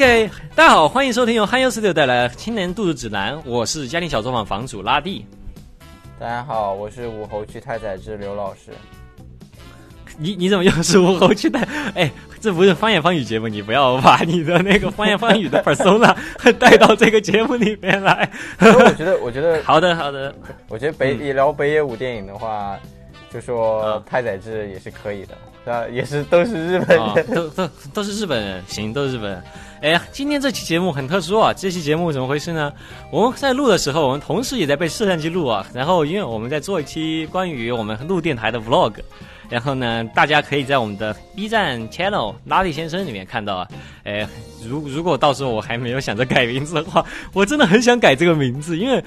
[0.00, 5.26] OK，大家好，欢迎收听由汉优 Studio 带来《青年度日指南》，我是家庭小作坊房主拉蒂。
[6.18, 8.72] 大家好，我是武侯区太宰治刘老师。
[10.16, 11.60] 你你怎么又是武侯区的？
[11.94, 12.10] 哎，
[12.40, 16.16] 这不是方言方语节目，你不要把你的那个方言方语的 persona
[16.58, 18.26] 带到这个节目里面来。
[18.58, 20.34] 我觉得，我觉得 好的好的，
[20.70, 22.74] 我觉得北一聊北野武电影的话，
[23.30, 25.86] 就说太宰治也是可以的，对吧？
[25.90, 29.44] 也是都是日本人，都都都是日本人，行，都是日本人。
[29.82, 31.54] 哎呀，今天这期节目很特殊啊！
[31.54, 32.70] 这期节目怎么回事呢？
[33.10, 35.66] 我们在录的时候，我们同时也在被摄像机录啊。
[35.72, 38.92] 然后，因为我们在做一期关于我们录电台的 vlog，
[39.48, 43.68] 然后呢，大家可以在我们的 B 站 channel 拉力先生里面看到啊。
[44.04, 44.28] 哎，
[44.62, 49.02] 如如果到时候我还没有想着改名字的话，我真的很想改这个名字，因为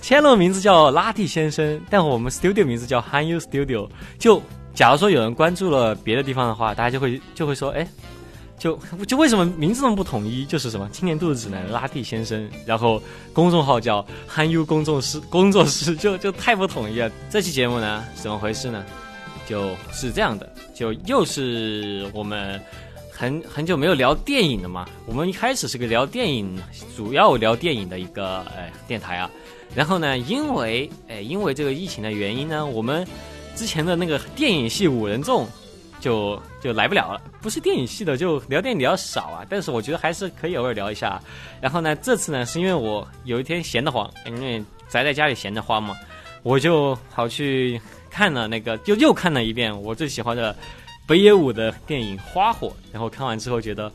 [0.00, 3.86] channel 名字叫拉蒂先生，但我们 studio 名字叫 Hanyu Studio。
[4.18, 7.86] 就假如说有人关注了别的地方的话，大家就会就会说，哎。
[8.58, 10.44] 就 就为什么名字那么不统一？
[10.46, 13.02] 就是什么青年度日指南拉蒂先生，然后
[13.32, 17.10] 公众号叫憨优工作室工作室，就就太不统一了。
[17.28, 18.84] 这期节目呢，怎么回事呢？
[19.46, 22.58] 就是这样的，就又是我们
[23.10, 24.88] 很很久没有聊电影了嘛。
[25.04, 26.56] 我们一开始是个聊电影，
[26.96, 29.30] 主要聊电影的一个哎电台啊。
[29.74, 33.06] 然后呢，因为哎因为这个疫情的原因呢，我们
[33.54, 35.46] 之前的那个电影系五人众。
[36.04, 41.18] 就就来不了了，不是电影系的就聊电影比较少啊，但是我觉得还是可以偶尔聊一下。
[41.62, 45.96] 然后呢，这次呢是因为我有一天闲得慌，因为宅在家里闲得慌嘛，
[46.42, 47.80] 我就跑去
[48.10, 50.54] 看了那个，就又看了一遍我最喜欢的
[51.06, 52.68] 北野武的电影《花火》。
[52.92, 53.90] 然后看完之后觉得，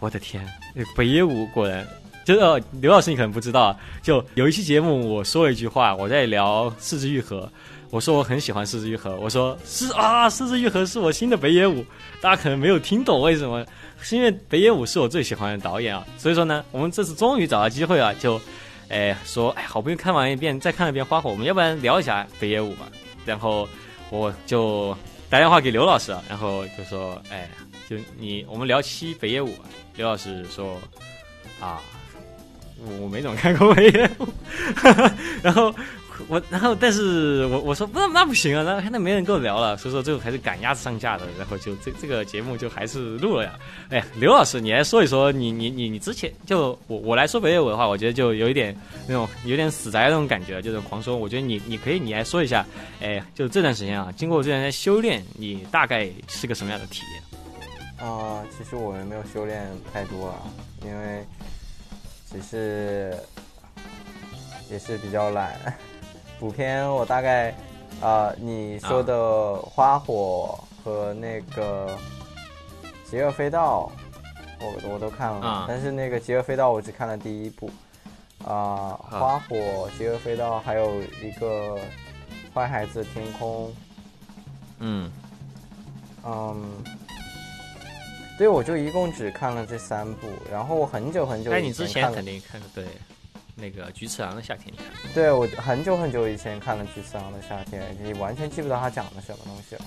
[0.00, 0.44] 我的天，
[0.96, 1.86] 北野武果然，
[2.26, 7.42] 就是刘老师你可能不知道，就有一期节目我说了一句话，我在聊《四之愈合》。
[7.90, 11.86] 我说我很喜欢四之愈合，我说是啊，四之愈合是我新的北野武，
[12.20, 13.64] 大家可能没有听懂为什么，
[14.00, 18.40] 是因为北野武是我最喜欢的导演啊，所以说呢，我们这次终于找到机会啊，就，
[18.88, 22.88] 哎说哎好不容易看完一遍，再看了一遍花火，我们要不然聊一下北野武吧，
[23.24, 23.68] 然后
[24.10, 24.94] 我就
[25.30, 27.48] 打电话给刘老师，然后就说哎，
[27.88, 29.54] 就你我们聊期北野武，
[29.94, 30.76] 刘老师说
[31.60, 31.80] 啊，
[33.00, 34.26] 我没怎么看过北野武，
[35.42, 35.74] 然后。
[36.28, 43.52] 我然后，但是我我说那那不行啊，那那没人跟我聊了，所以说最后还是赶鸭子上架的，然后就这这个节目就还是录了呀。
[43.90, 48.74] 哎，刘老师，你来说一说，你你你你之前就我我来说北野武的话，我觉得就有一点
[49.06, 51.18] 那种有点死宅那种感觉，就是狂说。
[51.18, 52.64] 我觉得你你可以你来说一下，
[53.02, 58.08] 哎，就这段时间啊，经过这段时间修炼，你大概是个什么样的体验？
[58.08, 60.42] 啊，其实我们没有修炼太多啊，
[60.82, 61.22] 因为
[62.36, 63.18] 只是
[64.70, 65.54] 也是比较懒。
[66.38, 67.54] 补片我大概，
[68.02, 71.96] 啊，你说的花火和那个
[73.08, 73.90] 邪恶飞盗，
[74.60, 77.70] 我我都看了，但是那个邪恶飞盗我只看了第一部，
[78.44, 81.78] 啊，花火、邪恶飞盗还有一个
[82.52, 83.72] 坏孩子天空，
[84.80, 85.10] 嗯，
[86.22, 86.62] 嗯，
[88.38, 92.84] 对，我就一共只看了这三部，然后我很久很久，哎，你之前肯定看的对。
[93.58, 94.86] 那个菊次郎的夏天，你看？
[95.14, 99.80] 对我很久很久以前看了菊次郎的夏天，你完全记不到他讲的什么东西了。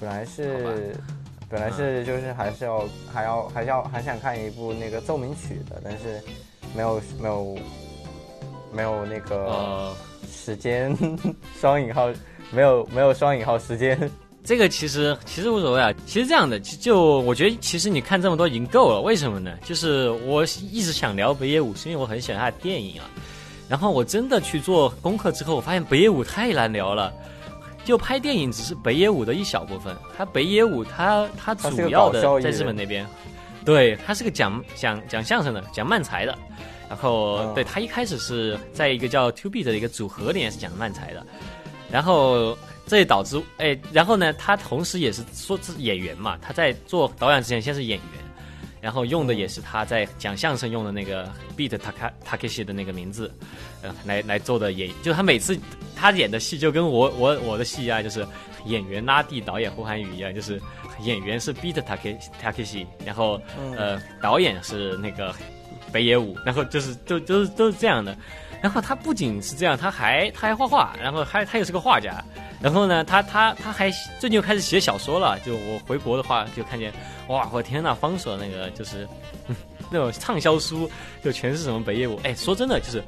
[0.00, 0.96] 本来是，
[1.48, 6.20] 本来是就是还是要还要还要还想看一部那个奏鸣曲的，但是
[6.74, 7.58] 没有没有
[8.72, 9.94] 没有那个
[10.28, 10.92] 时间
[11.60, 12.12] 双引号
[12.50, 14.10] 没有没有双引号时间。
[14.42, 19.56] 这个其实其实无所谓啊，其实这样的就我觉得其实你看这么多已经够了，为什么呢？
[19.64, 20.42] 就是我
[20.72, 23.08] 一直想聊北野武，是因为我很喜欢他的电影啊。
[23.68, 27.12] 然后我真的去做功课之后，我发现北野武太难聊了。
[27.84, 33.06] 就拍电影只是北野武的一小部分，他北野武他他主要的在日本那边，
[33.64, 36.36] 对他是个讲讲讲相声的，讲漫才的。
[36.88, 41.24] 然后对他一开始是在一个叫 Two B 的一个组合里面是讲漫才的，
[41.90, 42.56] 然后。
[42.90, 48.20] 这也导致，哎，然后呢，他同时也是说是演员嘛，他在做导演之前先是演员，
[48.80, 53.32] 然后用的也是他在讲相声用的那个 Beat Taka Takeshi 的那个名字，
[53.80, 55.56] 呃，来来做的演，就他每次
[55.94, 58.26] 他演的戏就跟我我我的戏啊，就是
[58.64, 60.60] 演员拉蒂，导演胡涵宇一样，就是
[61.02, 63.40] 演员是 Beat Take Takeshi，然后
[63.76, 65.32] 呃，导演是那个
[65.92, 68.18] 北野武，然后就是就就是都是这样的。
[68.60, 72.22] 然后他不仅是这样，他还他还画画，然后还他又是个画家，
[72.60, 75.38] 然后呢，他他他还最近又开始写小说了。
[75.44, 76.92] 就我回国的话，就看见，
[77.28, 79.08] 哇，我天呐，方所那个就是
[79.90, 80.88] 那种畅销书，
[81.24, 82.20] 就全是什么北野武。
[82.22, 83.02] 哎，说真的，就是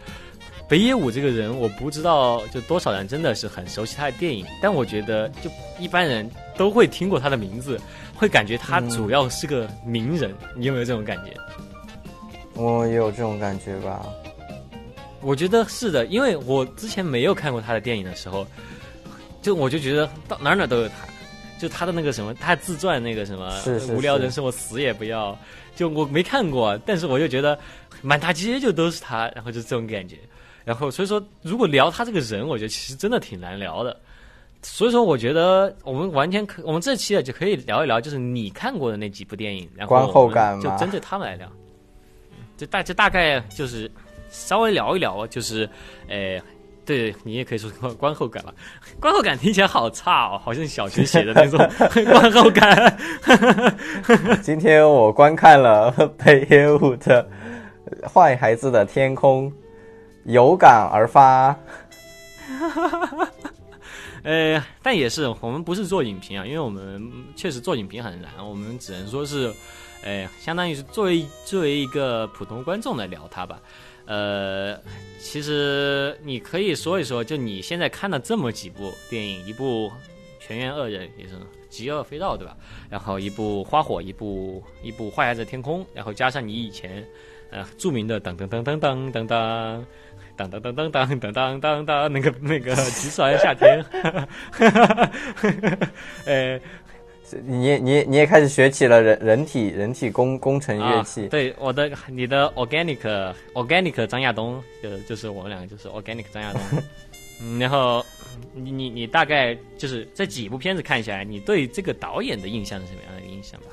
[0.68, 7.78] 北野武这个人，我不知道就多少人真的是很熟悉他的电影，但我觉得就一般人都会听过他的名字，
[8.14, 10.34] 会感觉他主要是个名人。
[10.56, 11.34] 你有没有这种感觉？
[12.54, 14.02] 我也有这种感觉吧。
[15.20, 18.46] 我觉得是的，因为我之前没有看过他的电影的时候，
[19.42, 20.94] 就我就觉得到哪哪都有他，
[21.58, 23.52] 就他的那个什么，他自传那个什么
[23.90, 25.36] 无聊人生我死也不要，
[25.76, 27.58] 就我没看过，但是我就觉得
[28.00, 30.16] 满大街就都是他，然后就这种感觉，
[30.64, 34.00] 然后所以说如果聊他这个人，我觉得其实真的挺难聊的，
[34.62, 41.50] 所以说我觉得我们完全可，我们这期啊就可以聊一聊，就是你看过的那几部电影，然后观后感就针对他们来聊，
[42.56, 43.90] 就大就大概就是。
[44.34, 45.68] 稍微聊一聊，就是，
[46.08, 46.42] 诶，
[46.84, 48.52] 对你也可以说观后感吧。
[49.00, 51.58] 观后感听起来好差哦，好像小学写的那种
[52.10, 52.98] 观后感。
[54.42, 57.28] 今天我观看了北野武的
[58.08, 59.50] 《坏孩子的天空》，
[60.24, 61.56] 有感而发。
[64.24, 69.52] 呃，但也是，我们不是做影评啊，因为我们确实做影评很难，我们只能说是，
[70.04, 73.58] 呃，相当于是作为作为一个普通观众来聊它吧。
[74.04, 74.76] 呃，
[75.18, 79.88] 其实你可以说一说，就你现在看了这么几部电影，一部
[80.40, 81.34] 《全员恶人》也是
[81.68, 82.56] 极恶飞盗，对吧？
[82.90, 87.06] 然后一部《花火》，一部一部《坏孩子天空》，然后加上你以前
[87.50, 89.26] 呃著名的噔噔噔噔噔噔噔
[90.36, 93.84] 噔噔噔噔噔噔噔噔那个那个极速夏天，
[96.26, 96.60] 呃。
[97.44, 101.28] 你也你也你也开始学起了人人体人体工工程乐器。
[101.28, 106.60] 对，我的你的 organic organic 张亚东，就就是我们两个就是 organic 张亚东。
[107.40, 108.04] 嗯，然后
[108.54, 113.66] 你你你大概就是这几部片子看下来，你对这个导演的印象是什么样的印象吧？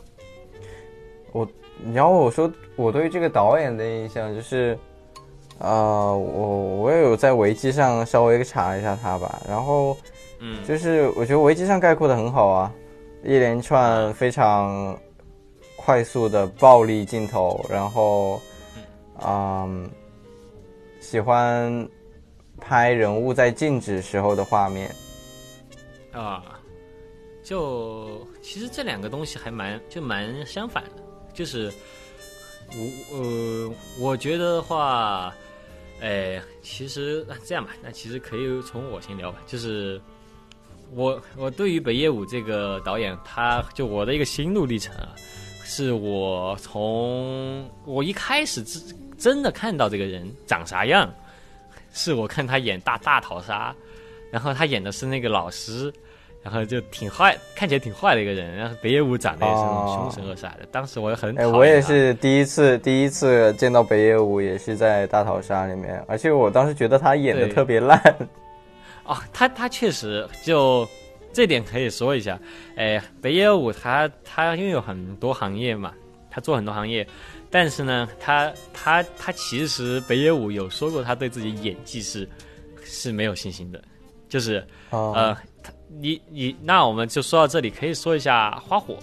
[1.31, 1.47] 我，
[1.77, 4.75] 你要我说我对这个导演的印象就是，
[5.59, 9.95] 呃，我我也有在维基上稍微查一下他吧，然后，
[10.39, 12.73] 嗯，就是我觉得维基上概括的很好啊。
[13.23, 14.97] 一连串非常
[15.75, 18.41] 快速的暴力镜头，然后，
[19.25, 19.89] 嗯，
[21.01, 21.87] 喜欢
[22.59, 24.89] 拍人物在静止时候的画面。
[26.13, 26.59] 啊，
[27.43, 31.71] 就其实这两个东西还蛮就蛮相反的，就是
[32.71, 35.35] 我呃，我觉得话，
[36.01, 40.01] 哎，其实这样吧，那其实可以从我先聊吧，就是。
[40.95, 45.09] 我我对于北野武这个导演，他就我的一个心路历程啊，
[45.63, 48.83] 是我从我一开始真
[49.17, 51.11] 真的看到这个人长啥样，
[51.93, 53.75] 是我看他演大大逃杀，
[54.31, 55.93] 然后他演的是那个老师，
[56.41, 68.01] 然后就挺坏，看起来挺坏的一个人，然后北野武长得也是那种凶神恶煞的，当时我也很哎，我也是第一次第一次见到北野武，也是在大逃杀里面，而且我当时觉得他演的特别烂。
[69.09, 70.87] 哦，他他确实就
[71.33, 72.39] 这点可以说一下，
[72.75, 75.91] 哎，北野武他他拥有很多行业嘛，
[76.29, 77.05] 他做很多行业，
[77.49, 82.29] 但是呢，他他他其实北野武有说过他对自己演技是
[82.83, 83.83] 是没有信心的，
[84.29, 85.35] 就是呃，
[85.99, 88.95] 你你那我们就说到这里，可以说一下花火，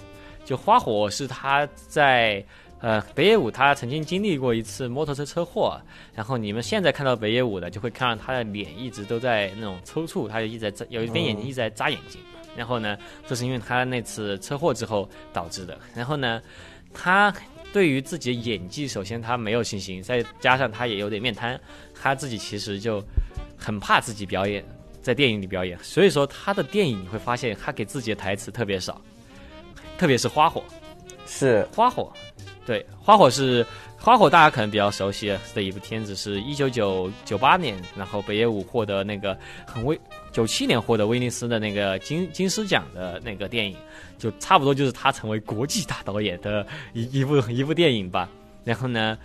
[0.45, 2.45] 就花火是他在。
[2.81, 5.81] 呃，北野武他曾经经历过一次摩托车车祸，
[6.15, 12.21] 然后你们现在看到北野武的，就会看到他的脸一直都在那种抽搐，他就一直在有一边眼睛一直在眨眼睛。
[12.55, 15.79] 然后呢，这是因为他那次车祸之后导致的。
[15.95, 16.41] 然后呢，
[16.93, 17.35] 他
[17.73, 21.59] 对于自己的演技，首先他没有信心，再加上他也有点面瘫，
[21.95, 23.03] 他自己其实就
[23.59, 24.65] 很怕自己表演
[25.03, 29.01] 在电影里表演，所以说他的电影你会发现他给自己的台词特别少，
[29.99, 30.63] 特别是花火，
[31.27, 32.13] 是花火。
[32.67, 33.65] 对，花火是
[33.97, 39.97] 花火，大家可能比较熟悉的一部片子，是一九九九八年，然后北野武获得那个很威，
[40.33, 43.77] 九七年获得威尼斯的那个金金狮奖的那个电影，
[44.19, 48.29] 就差不多就是他成为国际大导演的一一部一部电影吧。
[48.65, 49.17] 然后呢，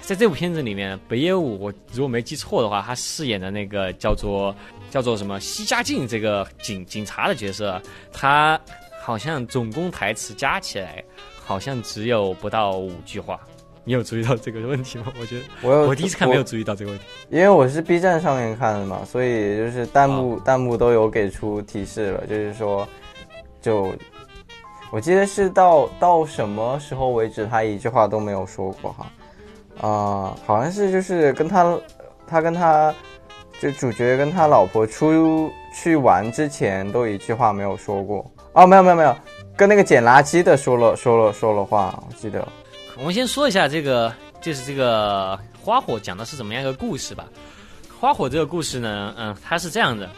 [0.00, 4.56] 在这部片子里面，北野武我如果没记错的话，他饰演的那个叫做
[4.90, 7.78] 叫做什么西家靖这个警警察的角色，
[8.10, 8.58] 他
[9.02, 11.04] 好像总共台词加起来。
[11.46, 13.38] 好像只有不到五句话，
[13.84, 15.12] 你有注意到这个问题吗？
[15.20, 22.86] 我觉得我我第一次看没有注意到这个问题，因为我是 B 站上面看的嘛，所以就是弹幕弹幕都有给出提示了，就是说，
[23.62, 23.94] 就
[24.90, 29.06] 我记得是到到什么时候为止，他一句话都没有说过哈，
[29.88, 31.78] 啊，好像是就是跟他
[32.26, 32.92] 他跟他
[33.60, 39.16] 就主角跟他老婆出去玩之前都一句话没有说过，哦，没有没有没有。
[39.56, 42.46] 跟那个捡垃圾的说了说了说了话，我记得。
[42.98, 47.26] 我们先说一下这个，就是这个花火讲的是怎么样一个故事吧。
[47.98, 50.10] 花火这个故事呢，嗯，它是这样的，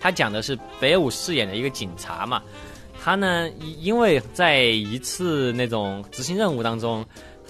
[0.00, 2.40] 他讲的是北野武饰演的一个警察嘛，
[3.02, 7.04] 他呢因为在一次那种执行任务当中。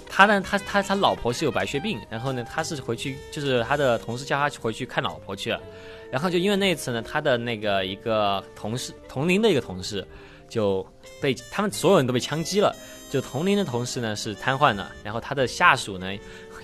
[0.07, 5.61] 他呢，他他他老婆是有白血病，然后呢，他是回去，就是他的同事叫他回去看老婆去了，
[6.09, 10.07] 然后就因为那次呢，他的那个一个同事同龄的一个同事
[10.49, 10.87] 就
[11.21, 12.75] 被他们所有人都被枪击了，
[13.11, 16.13] 就同龄的同事呢是瘫痪了，然后他的下属呢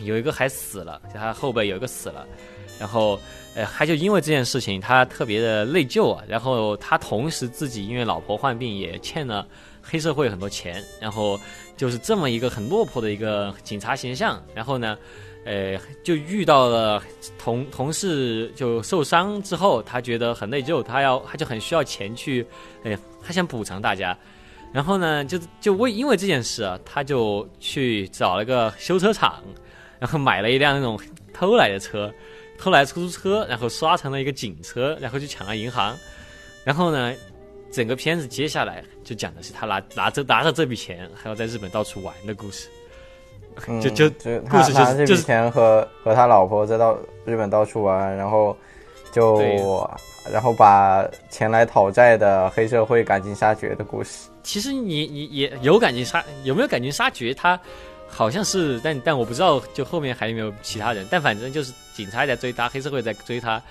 [0.00, 2.26] 有一个还死了，就他后背有一个死了，
[2.78, 3.18] 然后
[3.54, 9.46] 呃他就因为这件事情他特别的内疚啊，然后他同时自己因为老婆患病也欠了
[9.82, 11.38] 黑社会很多钱，然后。
[11.76, 14.98] 就是这么一个很落魄的一个警察形象，然后呢，
[15.44, 17.02] 呃，就遇到了
[17.38, 22.46] 同同事就受伤之后，他觉得很内疚，他要他就很需要钱去，
[22.84, 24.16] 哎，他想补偿大家，
[24.72, 29.42] 然后呢，就就为因为这件事啊，他就去找了个修车厂，
[29.98, 30.98] 然后买了一辆那种
[31.32, 32.12] 偷来的车，
[32.58, 35.96] 偷来出租车，然后刷成了一个警车，然后去抢了银行，
[36.64, 37.14] 然后呢。
[37.72, 42.68] 整个片子接下来就讲的是他拿拿着拿着这笔钱，还要在日本到处玩的故事。
[43.80, 44.08] 就就
[44.48, 48.56] 故事就是这笔钱和和他老婆再到日本到处玩，然后
[49.12, 49.38] 就
[50.32, 54.28] 然后把前来讨债的黑社会赶尽杀绝的故事。
[54.42, 57.34] 其实你你也有赶尽杀有没有赶尽杀绝？
[57.34, 57.58] 他
[58.08, 61.06] 好像是，但但我不知道，就后面还有没有其他人？
[61.10, 63.62] 但反正就是警察在追他，黑社会在追他。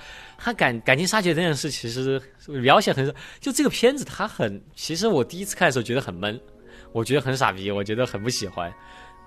[0.41, 6.39] 他赶赶尽杀绝这件事，其实描写很就这个片子，他很其实我第一次看的时候觉得很闷，
[6.93, 8.73] 我觉得很傻逼，我觉得很不喜欢。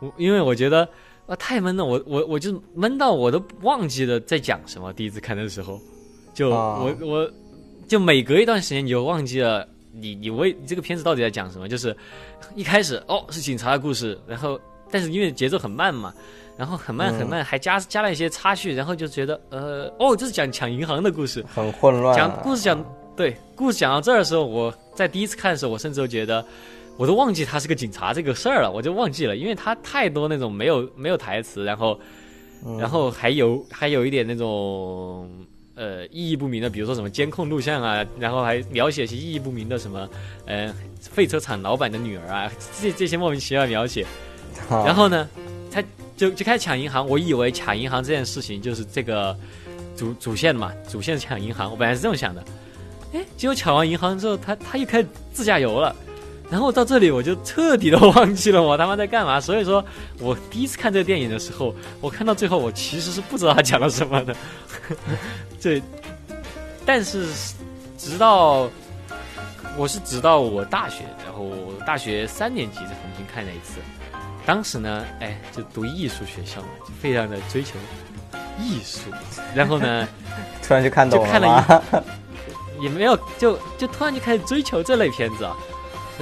[0.03, 0.87] 我因为我觉得
[1.27, 4.93] 啊太闷了，我我我就闷到我都忘记了在讲什么。
[4.93, 5.81] 第一次看的时候，
[6.35, 7.31] 就我我
[7.87, 11.69] 就每隔一段时间你就忘记了你你为这个片子到底在讲什么。
[11.69, 11.97] 就是
[12.57, 16.13] 一开始哦是警察的故事，然后但是因为节奏很慢嘛。
[16.55, 22.15] 然后很慢很慢，还加加了一些插叙，然后就觉得呃哦，这是讲抢银行的故事，很混乱。
[22.15, 22.85] 讲故事讲
[23.17, 26.45] 对故事讲到这儿的时候，我在第一次看的时候，我甚至都觉得
[27.03, 31.99] 我都忘记他是个警察这个事儿了，我就忘记了，因为他太多那种没有没有台词，然后
[32.79, 35.29] 然后还有还有一点那种
[35.75, 40.09] 呃意义不明的，比如说什么监控录像啊，然后还描写一些意义不明的什么
[40.47, 44.07] 呃废车厂老板的女儿啊，这这些莫名其妙的描写，
[44.71, 45.29] 然后呢，
[45.73, 45.83] 他。
[46.15, 49.37] 就就开始抢银行，我以为抢银行这件事情就是这个
[49.97, 52.45] 主主线嘛，主线抢银行，我本来是这么想的。
[53.13, 55.97] 哎，结果抢完银行之后，他他又开始自驾游了，
[56.53, 59.41] 然后到这里我就彻底的忘记了我他妈在干嘛。
[59.41, 59.83] 所以说
[60.19, 64.37] 我第一次看这个电影的时候，我看到最后，我其实是不知道他讲了什么的。
[65.59, 65.81] 这，
[66.85, 67.27] 但是
[67.97, 68.69] 直到
[69.79, 71.49] 我是直到我大学，然后
[71.87, 73.81] 大学三年级才重新看了一次。
[74.45, 77.79] 当时呢，哎，就读艺术学校嘛，就非常的追求
[78.61, 79.11] 艺术。
[79.55, 80.07] 然后呢，
[80.63, 81.83] 突然就看懂了，就看了
[82.79, 85.57] 一，也没有，就就突然就开始追求这类片子啊。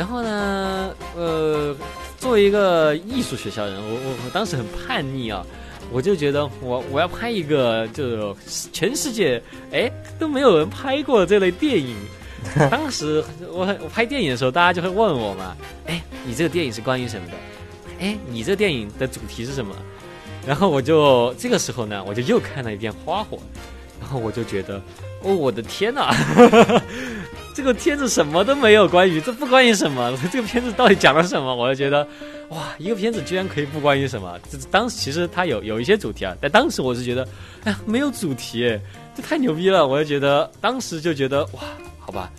[0.00, 1.76] 然后呢，呃，
[2.19, 5.45] 作为一个艺术学校人，我我我当时很叛逆啊，
[5.92, 8.35] 我就觉得我我要拍一个，就是
[8.73, 11.95] 全世界哎都没有人拍过这类电影。
[12.71, 15.54] 当时我我拍电影的时候，大家就会问我嘛，
[15.85, 17.35] 哎，你这个电影是关于什么的？
[18.00, 19.76] 哎，你这电影的主题是什么？
[20.47, 23.37] 然后我就这个时候呢，我就又看了一遍《花火》，
[24.00, 24.80] 然后我就觉得，
[25.23, 26.11] 哦，我的天哪，
[27.54, 30.16] 这个片子什么都没有关于，这不关于什么？
[30.33, 31.54] 这个片子到底讲了什么？
[31.54, 32.07] 我就觉得，
[32.50, 34.38] 哇，一个片子居然可以不关于什么？
[34.50, 37.26] 这当时其实它有有一些主题啊，但当时我是觉得，
[37.64, 38.78] 哎呀，没有主题，
[39.14, 39.87] 这太牛逼了！
[39.87, 41.61] 我就觉得，当时就觉得，哇，
[41.99, 42.30] 好吧，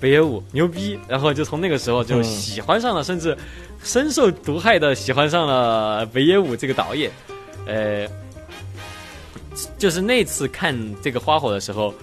[0.00, 3.36] 北野武牛逼，然后就从那个时候就喜欢上了，甚至。
[3.82, 7.10] 深受毒害的喜欢上了北野武这个导演，
[7.64, 8.06] 呃，
[9.78, 11.94] 就是那次看这个花火的时候，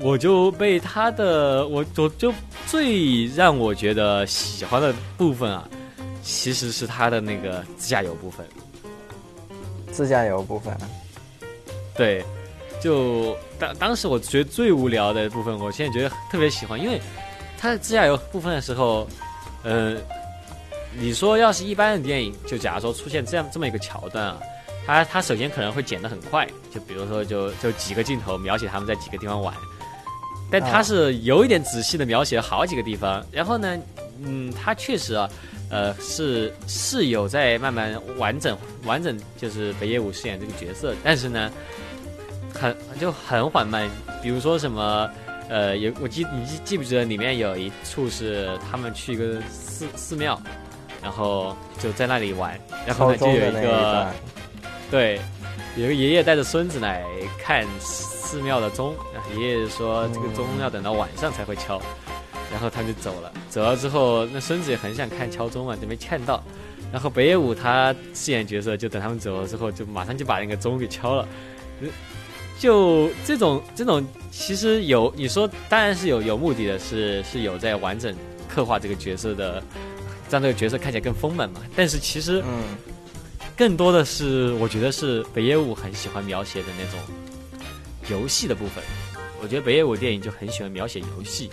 [0.00, 2.32] 我就被他的我我就
[2.66, 5.68] 最让我觉得喜欢的部分啊，
[6.22, 8.46] 其实是他的那个自驾游部分。
[9.90, 10.76] 自驾游部分，
[11.96, 12.24] 对，
[12.80, 17.00] 就当当时我觉得最无聊的部分，我现在觉得特别喜欢，因为
[17.58, 19.08] 他的自驾游部分的时候，
[19.62, 19.96] 呃。
[20.98, 24.40] 你说要是一般的电影，就假如说出现这样这么一个桥段啊，
[24.86, 29.54] 他他首先可能会剪得很快，就比如说就就几个镜头描写他们在几个地方玩，
[30.50, 33.78] 但他是有一点仔细的描写了好几个地方，然后呢，
[34.22, 35.28] 嗯，他确实啊，
[35.70, 41.50] 呃，是是有在慢慢完整完整，就是北野武饰演这个角色，但是呢，
[42.52, 43.88] 很就很缓慢，
[44.22, 45.10] 比如说什么，
[45.48, 50.40] 呃，有我记你记记不记得里面有一处是他们去一个寺寺庙。
[51.00, 54.08] 然后就在那里玩，然后呢就有一个，
[54.90, 55.20] 对，
[55.76, 57.04] 有个爷爷带着孙子来
[57.40, 57.64] 看
[58.28, 58.94] 寺庙的钟，
[59.34, 61.80] 爷爷说这个钟要等到晚上才会敲，
[62.52, 63.32] 然后他就走了。
[63.48, 66.44] 走了之后，那孙子也很想看敲钟嘛，就没看到。
[66.92, 71.26] 然后北野武他饰演角色，就等他们走了之后，就马上就把那个钟给敲了。
[72.58, 78.14] 就这种这种，其实有你说当然是有有目的的，是是有在完整
[78.46, 79.62] 刻画这个角色的，
[80.28, 81.62] 让这个角色看起来更丰满嘛。
[81.74, 82.76] 但是其实，嗯，
[83.56, 87.00] 更多的是我觉得是北野武很喜欢描写的那种
[88.08, 88.82] 游戏的部分。
[89.40, 91.50] 我觉得北野武电影就很喜欢描写游戏，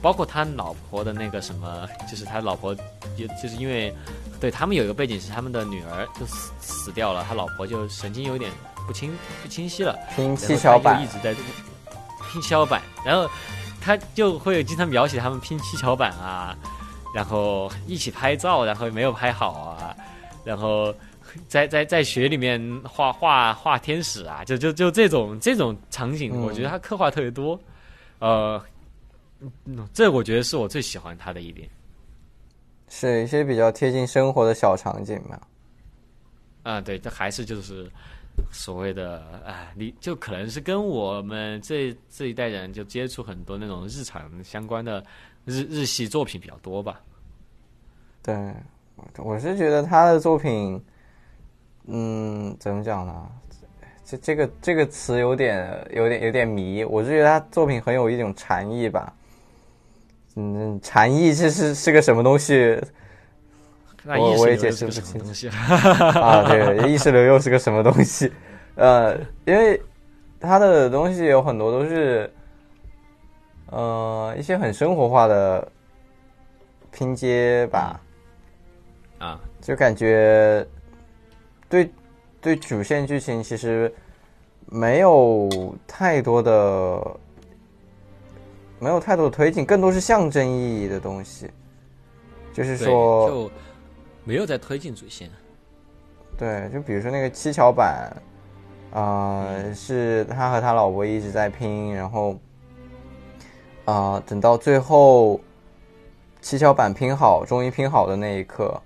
[0.00, 2.74] 包括他老婆的那个什么，就是他老婆，
[3.16, 3.94] 就就是因为
[4.40, 8.50] 对他们有一个背景是他们的女儿就死死掉了，他老婆就神经有点。
[8.86, 13.30] 不清不清晰了，拼七巧板一直在拼七巧板，然后
[13.80, 16.56] 他就会经常描写他们拼七巧板啊，
[17.14, 19.94] 然后一起拍照，然后没有拍好啊，
[20.44, 20.92] 然后
[21.48, 27.60] 在在在雪里面画画画天使啊，就就就这种这种场景，我觉得他刻画特别多，
[28.18, 28.62] 呃，
[29.92, 31.68] 这我觉得是我最喜欢他的一点，
[32.88, 35.40] 是一些比较贴近生活的小场景嘛，
[36.62, 37.90] 啊，对，这还是就是。
[38.52, 45.04] 所谓的哎，你就可能是跟我们这这一代人就接触很多那种日常相关的
[45.44, 47.02] 日日系作品比较多吧。
[48.22, 48.54] 对，
[49.18, 50.82] 我是觉得他的作品，
[51.90, 53.26] 嗯，怎么讲呢？
[54.04, 56.84] 这这个这个词有点有点有点迷。
[56.84, 59.12] 我是觉得他作品很有一种禅意吧。
[60.36, 62.80] 嗯，禅意这是是个什么东西？
[64.06, 68.32] 我我也解释不清 啊，对，意识流又是个什么东西？
[68.76, 69.78] 呃，因为
[70.40, 72.32] 他的东西有很多都是，
[73.66, 75.70] 呃，一些很生活化的
[76.90, 78.00] 拼接吧，
[79.18, 80.66] 啊，就感觉
[81.70, 81.90] 对
[82.38, 83.90] 对主线剧情其实
[84.66, 85.48] 没有
[85.86, 87.16] 太多的
[88.78, 91.50] 没有太多的推进，更多是象征意义的东西，
[92.52, 93.50] 就是说就。
[94.22, 95.30] 没有在推进主线，
[96.36, 98.14] 对，就比如说那个七巧板，
[98.92, 102.38] 啊，是他和他老婆一直在拼，然后，
[103.86, 105.40] 啊，等到最后
[106.42, 108.80] 七巧板拼好，终于拼好的那一刻，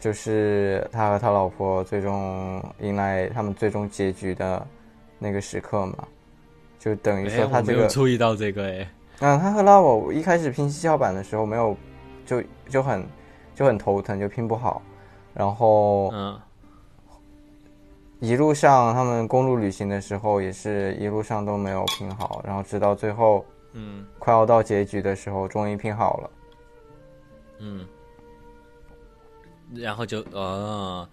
[0.00, 4.66] 就是他和他老婆最终迎来他们最终结局的
[5.18, 6.08] 那个时刻嘛，
[6.78, 11.76] 就等于说他这个注意到这个哎，嗯，他和拉我一开始拼七巧板的时候没有，
[12.26, 13.06] 就就很。
[13.52, 14.80] 就很头疼，就拼不好，
[15.34, 16.40] 然后嗯，
[18.18, 26.30] 一路上他们公路旅行的时候，也是一路上都没有拼好，然后直到最后，嗯，快要到结局的时候，终于拼好了，
[27.58, 27.86] 嗯，
[29.74, 31.08] 然后就呃，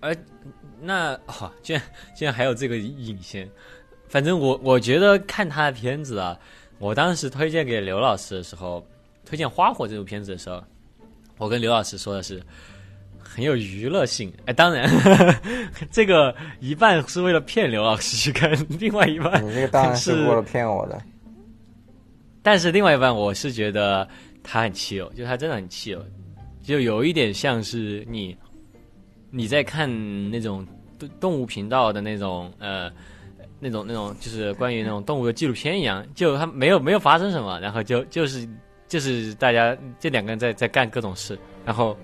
[0.00, 0.16] 而
[0.80, 1.82] 那哦，居然
[2.16, 3.48] 居然还有这个引线，
[4.08, 6.38] 反正我我觉得看他的片子啊，
[6.78, 8.86] 我当时推荐给刘老师的时候。
[9.26, 10.60] 推荐《花火》这部片子的时候，
[11.38, 12.42] 我跟刘老师说的是
[13.16, 14.32] 很有娱乐性。
[14.46, 14.90] 哎，当然，
[15.92, 21.00] 这个一半是为了骗刘老师去看，另外一半你这个当然是为了骗我的。
[22.42, 24.08] 但是另外一半，我是觉得
[24.42, 26.04] 他很气哦，就他真的很气哦，
[26.62, 28.36] 就有一点像是你
[29.30, 29.88] 你在看
[30.30, 30.66] 那种
[30.98, 32.90] 动动物频道的那种呃
[33.58, 38.48] 那种那种就是关于那种动物的纪录片一样，就他没有没有发生什么，然后就就是。
[38.90, 41.96] 就是大家这两个人在在干各种事，然后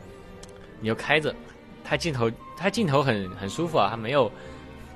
[0.78, 1.34] 你就开着，
[1.82, 4.30] 他镜头他镜头很很舒服啊，他没有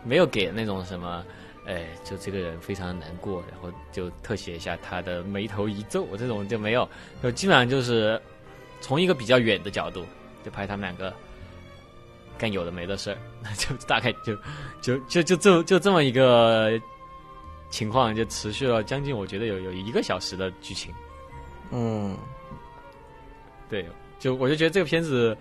[0.04, 1.24] 没有给那种什么，
[1.66, 6.88] 哎，就这个人非常难过，然后就特写一下他的眉头一皱，这种就没有，
[7.24, 8.22] 就基本上就是
[8.80, 10.04] 从一个比较远的角度
[10.44, 11.12] 就拍他们两个
[12.38, 14.34] 干有的没的事儿，那 就大概就
[14.80, 16.80] 就就就这就这么一个
[17.70, 20.92] 情况，就持续了将近我觉得有有一个小时的剧情。
[21.70, 22.16] 嗯，
[23.68, 23.86] 对，
[24.18, 25.36] 就我就觉得这个片子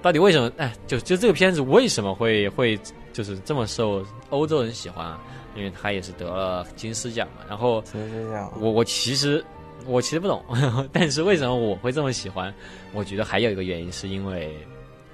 [0.00, 0.52] 到底为什么？
[0.58, 2.78] 哎，就就这个片子为什么会会
[3.12, 5.20] 就是这么受欧洲人喜欢啊？
[5.56, 7.44] 因为他也是得了金狮奖嘛。
[7.48, 9.44] 然后金狮奖，我我其实
[9.86, 10.42] 我其实不懂，
[10.92, 12.52] 但是为什么我会这么喜欢？
[12.92, 14.56] 我觉得还有一个原因是因为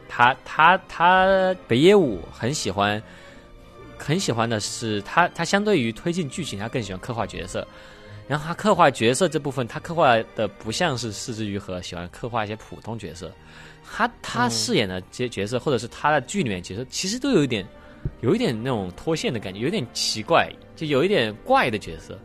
[0.08, 3.02] 他他他北野武很喜欢
[3.98, 7.66] 很喜欢的是他他相对于推进剧情，他更喜欢刻画角色。
[8.28, 13.28] 然后他刻画角色这部分，他刻画的不像是四之愈合喜欢刻画一些普通角色，
[13.84, 17.66] 他他饰演的这些角色，或者是他的剧里面角色，其实都有一点，
[18.20, 22.16] 有一点那种脱线的感觉，有点奇怪，就有一点怪的角色，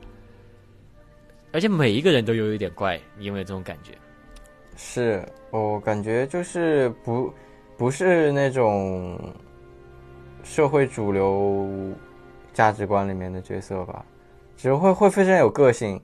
[1.55, 3.93] 而且每一个人都有一点怪，因为这种感觉。
[4.75, 7.33] 是我感觉就是不，
[7.77, 9.17] 不是那种
[10.43, 11.65] 社会主流
[12.53, 14.05] 价值观里面的角色吧，
[14.57, 15.97] 只会会非常有个性。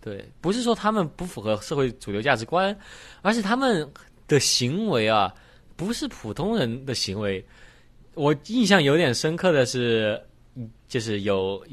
[0.00, 2.74] 对，不是说他们不符合社会主流价值观，
[3.22, 3.92] 而是他们
[4.28, 5.34] 的行为啊，
[5.74, 7.44] 不是普通人的行为。
[8.14, 10.22] 我印象有点深刻的是，
[10.90, 11.64] 就是有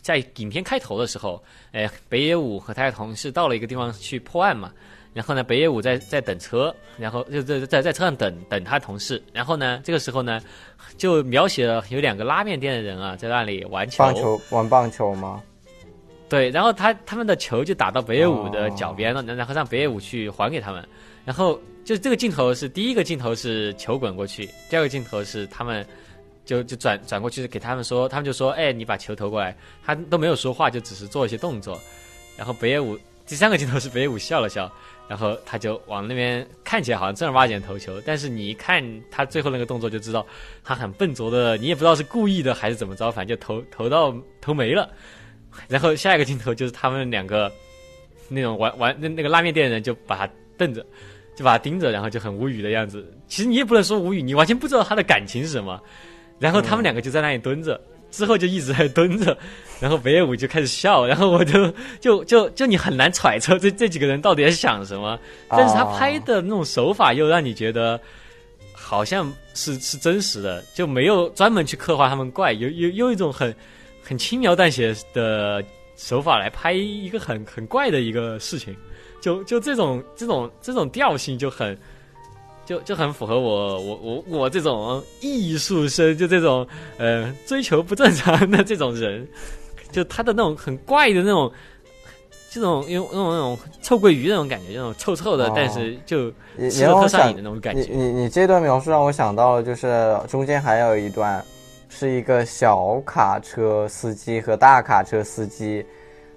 [0.00, 4.72] 在影片开头的时候，哎，北野武和他的同事到了一个地方去破案嘛。
[5.12, 9.22] 然后呢，北野武在在等车，然后就在在在车上等等他同事。
[9.32, 10.40] 然后呢，这个时候呢，
[10.96, 14.02] 就描写了有两个拉面店的人啊，在那里玩球。
[14.02, 15.40] 棒球玩棒球吗？
[16.28, 20.84] 对，然后他他们的球就打到北野武的脚边了，然后让北野武去还给他们。
[21.24, 25.86] 然后就这个镜头是第一个镜头是球滚过去，第二个镜头是他们
[26.44, 31.80] 就就转转过去给他们说，他们就说：“哎，你把球投过来。”他都没有说话，就只是做一些动作。
[32.36, 34.70] 然后北野武第三个镜头是北野武笑了笑。
[35.06, 40.26] 然后他就往那边看起来好像正儿八经投球，但是你一看他最后那个动作就知道
[40.64, 44.90] 他很笨拙的，你也不知道是故意的还是怎么着，反正就投投到投没了。
[45.68, 47.52] 然后下一个镜头就是他们两个
[48.30, 50.26] 那种玩玩那那个拉面店的人就把他
[50.56, 50.82] 瞪着，
[51.36, 53.06] 就把他盯着，然后就很无语的样子。
[53.28, 55.78] 其实你也不能说无语，你完全不知道他的感情是什么。
[56.38, 57.80] 然后他们两个就在那里蹲着。
[58.10, 59.36] 之后就一直在蹲着，
[59.82, 61.68] 然后北野武就开始笑，然后我就
[62.00, 65.18] 就就就你很难揣测这这几个人到底在想什么，
[65.48, 68.00] 但是他拍的那种手法又让你觉得
[68.72, 73.52] 好像是是真实的，就没有专门去刻画他们怪，有有用一种很
[74.00, 75.60] 很轻描淡写的
[75.96, 78.76] 手法来拍一个很很怪的一个事情，
[79.20, 81.76] 就就这种这种这种调性就很。
[82.66, 89.28] 就就很符合我我我我这种艺术生，就这种呃追求不正常的这种人，
[89.92, 91.52] 就他的那种很怪的那种，
[92.50, 96.32] 这种用那种那种臭鳜鱼那种感觉，那种臭臭的，但是就
[96.70, 97.82] 适合上瘾的那种感觉。
[97.90, 101.44] 你你你这段描述让我想到了，就是中间还有一段
[101.90, 105.84] 是一个小卡车司机和大卡车司机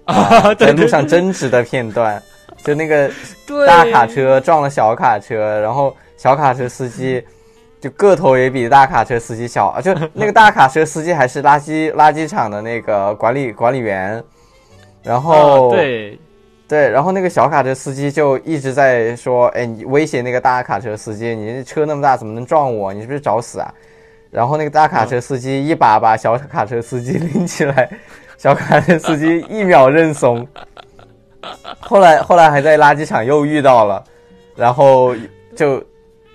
[0.04, 2.22] 啊 在路上争执的片段，
[2.62, 3.10] 就那个
[3.66, 5.96] 大卡车撞了小卡车，然后。
[6.18, 7.24] 小卡车司机
[7.80, 14.20] 就个头也比大卡车司机小啊，就那个 大卡车司机还是垃圾垃圾场的那个管理管理员，
[15.00, 16.18] 然后对
[16.66, 22.92] 对，然后那个小卡车司机就一直在说，哎，你威胁那个大卡车司机，你车那么大怎么能撞我？
[22.92, 23.72] 你是不是找死啊？
[24.28, 27.88] 然后那个大卡车司机一把把小卡车司机拎起来，
[28.36, 30.44] 小卡车司机一秒认怂，
[31.78, 34.02] 后来后来还在垃圾场又遇到了，
[34.56, 35.14] 然后
[35.54, 35.80] 就。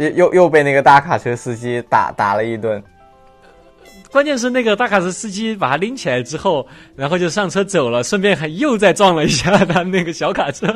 [0.03, 2.81] 又又又被那个大卡车司机打打了一顿，
[4.11, 10.67] 关键是那个大卡车司机把他拎起来之后，然后就上车走了，顺便还又再撞了一下他那个小卡车，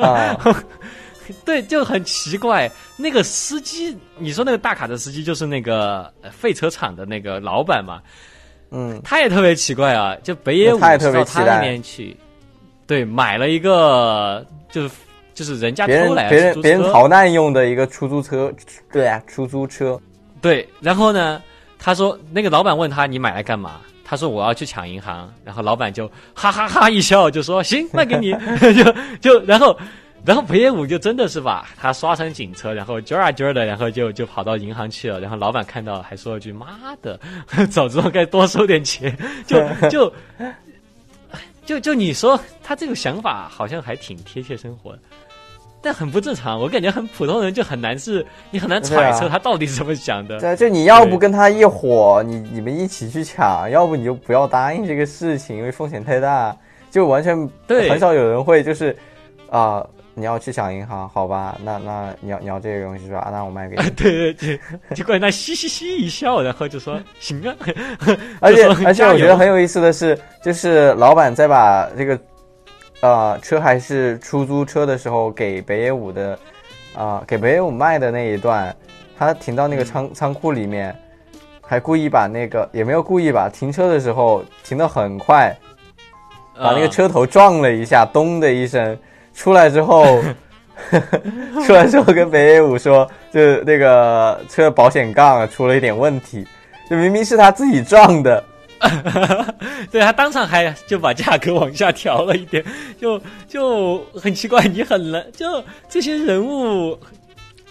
[1.46, 2.70] 对，就很奇怪。
[2.96, 8.02] 那个司机，你说那个大卡车司机就是那个废车厂的那个老板嘛？
[8.72, 12.16] 嗯，他也特别奇怪啊，就北野武到他那边去，
[12.86, 14.90] 对，买了一个就是。
[15.38, 18.52] 就是人家偷来别人别人逃难用的一个出租车，
[18.92, 20.02] 对啊，出租车，
[20.42, 20.68] 对。
[20.82, 21.40] 然后呢，
[21.78, 23.80] 他说那个老板问他你买来干嘛？
[24.04, 25.32] 他说我要去抢银行。
[25.46, 28.32] 然后老板就哈哈哈一笑，就说行，卖给你。
[28.74, 29.78] 就就然后
[30.26, 35.20] 然后裴野武就真的是把他刷成警车，然后揪啊揪的，然后就就跑到银行去了。
[35.20, 37.20] 然后老板看到还说了句妈的，
[37.70, 39.16] 早知道该多收点钱。
[39.46, 40.12] 就 就
[41.64, 45.00] 就就你说他这个想法好像还挺贴切生活的。
[45.88, 50.38] 但很不正常，我感觉很普通人就很难是，你很难揣测他到底是怎么想的。
[50.38, 56.54] 对，就你要不跟他一伙，你你们一起去抢，要不你就不要答应这个事情，因为风险太大。
[56.92, 58.94] 就完全对，很少有人会就是
[59.50, 59.82] 啊，
[60.14, 61.58] 你要去抢银行，好吧？
[61.64, 63.30] 那那你要你要这个东西是吧？
[63.32, 63.90] 那我卖给你。
[63.92, 64.60] 对 对对，
[64.94, 67.56] 结果他嘻嘻嘻一笑，然后就说 行啊。
[68.42, 72.20] 而且而且我觉得很有意思的是，就是老板再把这个。
[73.02, 76.40] 呃，车还是出租车的时候，给北野武的，
[76.96, 78.76] 啊，给北野武卖的那一段，
[79.18, 80.96] 他停到那个仓仓库里面，
[81.62, 85.56] 还故意把那个也没有故意吧，停车的时候停的很快，
[86.56, 88.98] 把那个车头撞了一下，咚的一声，
[89.32, 90.20] 出来之后，
[91.68, 96.48] 出来之后跟北野武说，就那个车保险杠出了一点问题，
[96.90, 98.44] 就明明是他自己撞的。
[99.92, 102.64] 对他当场还就把价格往下调了一点，
[103.00, 107.00] 就就很奇怪，你很难，就这些人物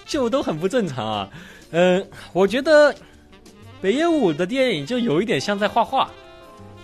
[0.04, 1.28] 就都很不正常啊。
[1.70, 2.94] 嗯，我觉得
[3.80, 6.08] 北野武的电影就有一点像在画画，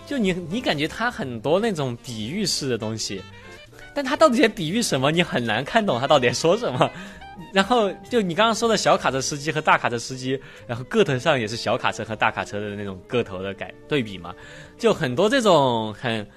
[0.05, 3.21] 就你你感觉他很多那种比喻式的东西，
[3.93, 6.89] 但他到底在比喻什么，你很难看懂他到底在说什么。
[7.51, 14.33] 然后就你刚刚说的小卡车司机和大卡车司机，然后个头上也是小卡车和大卡车的那种个头的改对比嘛，
[14.77, 16.27] 就很多这种很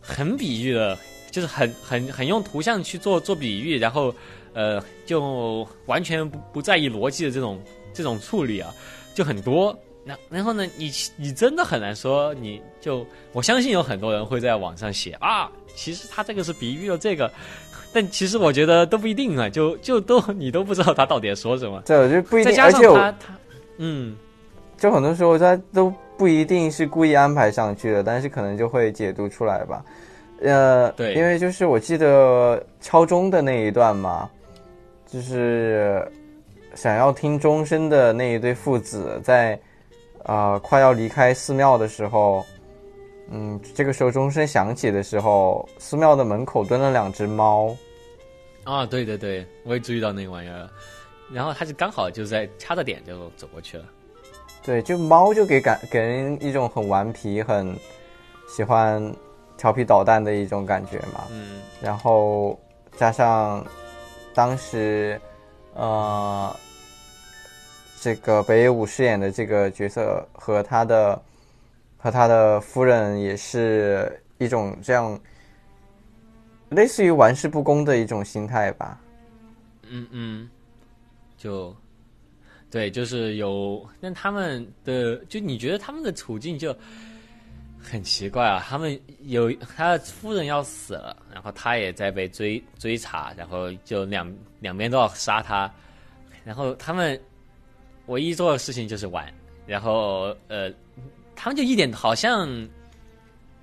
[0.00, 0.98] 很比喻的，
[1.30, 4.14] 就是很很很用图像去做做比喻，然后
[4.52, 8.74] 呃就完全不不在意逻辑的这种这种处理啊，
[9.14, 9.78] 就很多。
[10.02, 17.30] 然然后呢，你你真的很难说，你就我相信有很多人会在网上写啊，其实他这个是比喻了这个。
[17.92, 21.82] 但其实我觉得都不一定啊，就就都你都不知道他到底在说什么。
[21.84, 22.50] 对，我觉得不一定。
[22.50, 23.34] 再加上他他，
[23.78, 24.16] 嗯，
[24.78, 29.84] 就很多时候他都不一定是故意安排上去的，但是可能就会解读出来吧。
[30.42, 34.30] 呃，对，因为就是我记得敲钟的那一段嘛，
[35.06, 36.06] 就是
[36.74, 39.58] 想要听钟声的那一对父子在
[40.24, 42.44] 啊快要离开寺庙的时候。
[43.32, 47.76] 嗯，这个时候钟声响起的时候，寺庙的门口蹲了两只猫。
[48.64, 50.68] 啊，对对对，我也注意到那个玩意儿，
[51.32, 53.84] 然后他就刚好就在掐着点就走过去了。
[54.64, 57.72] 对，就猫就给感给人一种很顽皮、很
[58.48, 59.00] 喜欢
[59.56, 61.24] 调皮捣蛋的一种感觉嘛。
[61.30, 61.60] 嗯。
[61.80, 62.58] 然后
[62.96, 63.64] 加上
[64.34, 65.20] 当时
[65.74, 66.54] 呃，
[68.00, 71.22] 这个北野武饰演的这个角色和他的。
[72.02, 75.20] 和他的夫人也是一种这样，
[76.70, 78.98] 类似于玩世不恭的一种心态吧。
[79.86, 80.50] 嗯嗯，
[81.36, 81.76] 就
[82.70, 86.74] 对，就是有，但他们的就你觉得他们的处境就
[87.78, 88.64] 很奇怪啊。
[88.66, 95.70] 他们有他的夫人要死了，然后他也在被追追查，然后就两两边都要杀他，
[96.44, 97.20] 然后他们
[98.06, 99.30] 唯一做的事情就是玩，
[99.66, 100.72] 然后呃。
[101.42, 102.68] 他们就一点好像，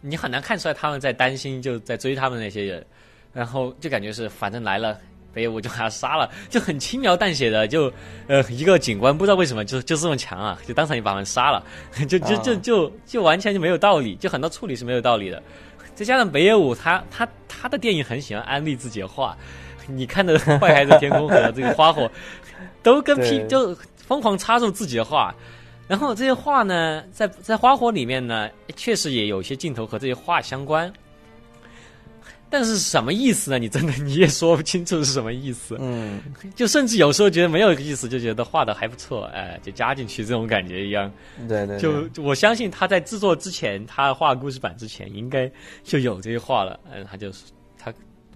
[0.01, 2.83] 你很难看出来他们在担心，就在追他们那些人，
[3.31, 4.97] 然后就感觉是反正来了，
[5.31, 7.93] 北野武就把他杀了，就很轻描淡写的，就
[8.25, 11.63] 呃一个警官不知道为什么就就这么强啊，就当场就把他们杀了，
[12.07, 15.39] 就 就就就就完全就没有道理，就很多处理是没有道理的。
[15.93, 19.37] 再加上北野武他他他的电影很喜欢安利自己的话，
[19.85, 22.05] 你看的《坏孩子天空》和这个《花火》，
[22.81, 25.35] 都跟屁 就疯狂插入自己的话。
[25.88, 30.91] 然后这些画呢，在在花火里面呢，确实也有些镜头和这些画相关，
[32.50, 33.58] 但是什么意思呢？
[33.58, 35.78] 你真的你也说不清楚是什么意思。
[35.80, 36.21] 嗯，
[36.56, 41.12] 就甚至有时候觉得没有意思，就觉得画的还不错，哎，就加进去这种感觉一样。
[41.47, 41.80] 对对。
[41.80, 45.50] 就我相信他在制作之前，他画故事版之前，应该
[45.84, 46.80] 就有这些画了。
[46.93, 47.57] 嗯，他就是他，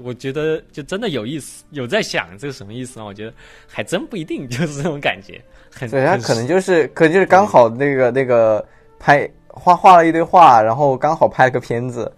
[0.04, 3.06] 我觉得就真的有意思，有在想这个什么意思呢？
[3.06, 3.34] 我觉得
[3.68, 5.42] 还真不一定，就是这种感觉。
[5.74, 8.66] 很对他可能就是，可能就是刚好那个那个
[9.00, 12.12] 拍画画了一堆画，然后刚好拍了个片子。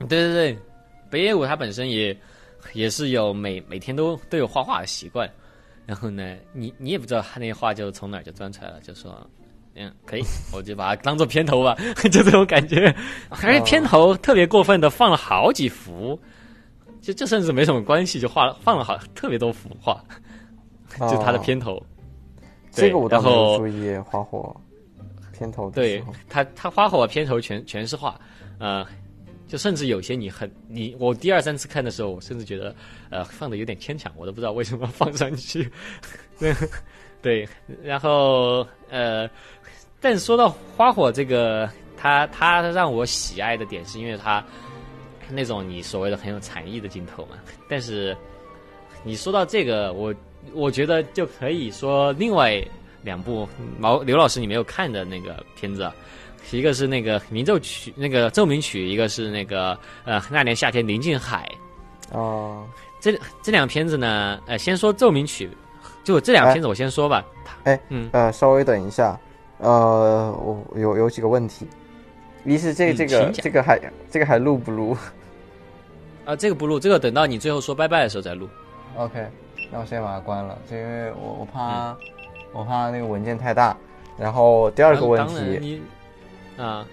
[0.00, 0.58] 对对对，
[1.10, 2.16] 北野武他本身也
[2.72, 5.28] 也是有每每天都都有画画的习惯。
[5.86, 9.26] 然后呢，你你也不知道他那些画就从哪就钻出来了，就说
[9.78, 11.76] 嗯可以， 我就把它当做片头吧，
[12.10, 12.94] 就这种感觉。
[13.30, 16.18] 而且片头特别过分的放了好几幅，
[17.00, 20.02] 就这甚至没什么关系，就画了放了好特别多幅画，
[21.10, 21.80] 就他的片头。
[22.70, 24.54] 这个我倒没有注意，花火
[25.36, 28.20] 片头对他，他花火片头全全是画，
[28.58, 28.86] 呃，
[29.48, 32.74] 就甚至有些你很你我第二三次看的时候，我甚至觉得
[33.10, 35.68] 呃放的有点牵强，我都不知道为什么放上去。
[37.28, 37.46] 对，
[37.82, 39.28] 然后呃，
[40.00, 44.42] 但说到花火这个，他他让我喜爱的点是因为他
[45.28, 47.36] 那种你所谓的很有禅意的镜头嘛。
[47.68, 48.16] 但是
[49.04, 50.14] 你说到这个，我。
[50.54, 52.64] 我觉得就可以说另外
[53.02, 55.90] 两部毛刘老师你没有看的那个片子，
[56.52, 61.46] 一个是那个鸣奏曲那个奏鸣曲，一个是那个呃那年夏天临近海。
[62.12, 62.66] 哦，
[62.98, 63.12] 这
[63.42, 65.50] 这两个片子呢，呃，先说奏鸣曲，
[66.08, 67.22] 就这两个片子我先说吧。
[67.64, 69.18] 哎，嗯，呃，稍微等一下，
[69.58, 71.68] 呃，我有有几个问题，
[72.44, 73.78] 一是这这个这个还
[74.10, 74.96] 这个还录不录？
[76.24, 78.48] 啊，这个不录，这个等到你最后说拜拜的时候再录。
[78.96, 79.26] OK。
[79.70, 81.94] 那我先把它关了，就因为我我怕
[82.54, 83.76] 我怕那个文件太大。
[84.16, 85.82] 然后第二个问题，
[86.56, 86.86] 啊，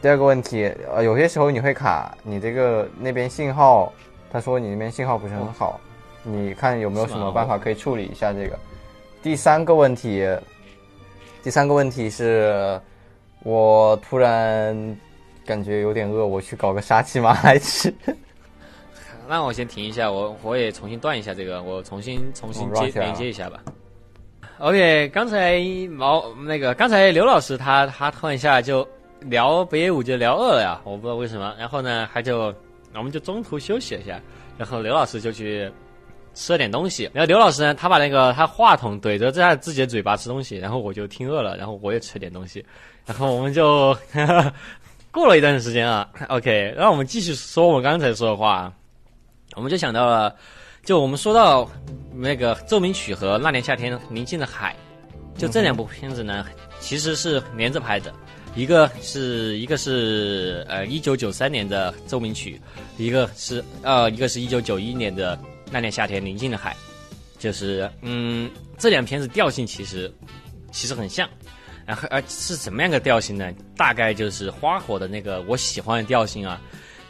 [0.00, 3.92] 第二个问题，呃，有些时候你会卡，你这个那边信号，
[4.32, 5.78] 他说你那边信号不是很好，
[6.26, 8.58] 你看有没有什么办法可以处理一下这个？
[9.22, 10.26] 第三个问题，
[11.42, 12.80] 第三个问题是，
[13.44, 14.76] 我突然
[15.44, 17.92] 感觉有点饿，我去搞个沙琪玛来吃。
[19.28, 23.60] 那我先停一下，我我也重新断一下这个，我重新重新接连接一下吧。
[24.58, 25.60] OK，刚才
[25.90, 28.86] 毛那个刚才刘老师他他突然一下就
[29.20, 31.54] 聊北野武就聊饿了呀，我不知道为什么。
[31.58, 32.54] 然后呢，他就
[32.94, 34.20] 我们就中途休息一下，
[34.56, 35.70] 然后刘老师就去
[36.36, 37.10] 吃了点东西。
[37.12, 42.64] 然后刘老师呢，他把那个他话筒怼着在自己的嘴巴吃东西，然后我就听饿了，然后我也吃了点东西，
[43.04, 43.96] 然后我们就
[45.10, 48.72] 过了一段时间啊，OK，让我们继续说我们刚才说的话，
[49.54, 50.36] 我们就想到了，
[50.84, 51.68] 就我们说到
[52.14, 54.76] 那个奏鸣曲和那年夏天宁静的海，
[55.38, 56.46] 就这两部片子呢，
[56.80, 58.12] 其实是连着拍的。
[58.54, 62.58] 一个是一个是呃一九九三年的奏鸣曲，
[62.96, 65.38] 一个是呃一个是一九九一年的
[65.70, 66.76] 那年夏天宁静的海，
[67.38, 70.12] 就是嗯这两片子调性其实
[70.72, 71.28] 其实很像，
[71.84, 73.52] 然后而是什么样的调性呢？
[73.76, 76.60] 大概就是花火的那个我喜欢的调性啊，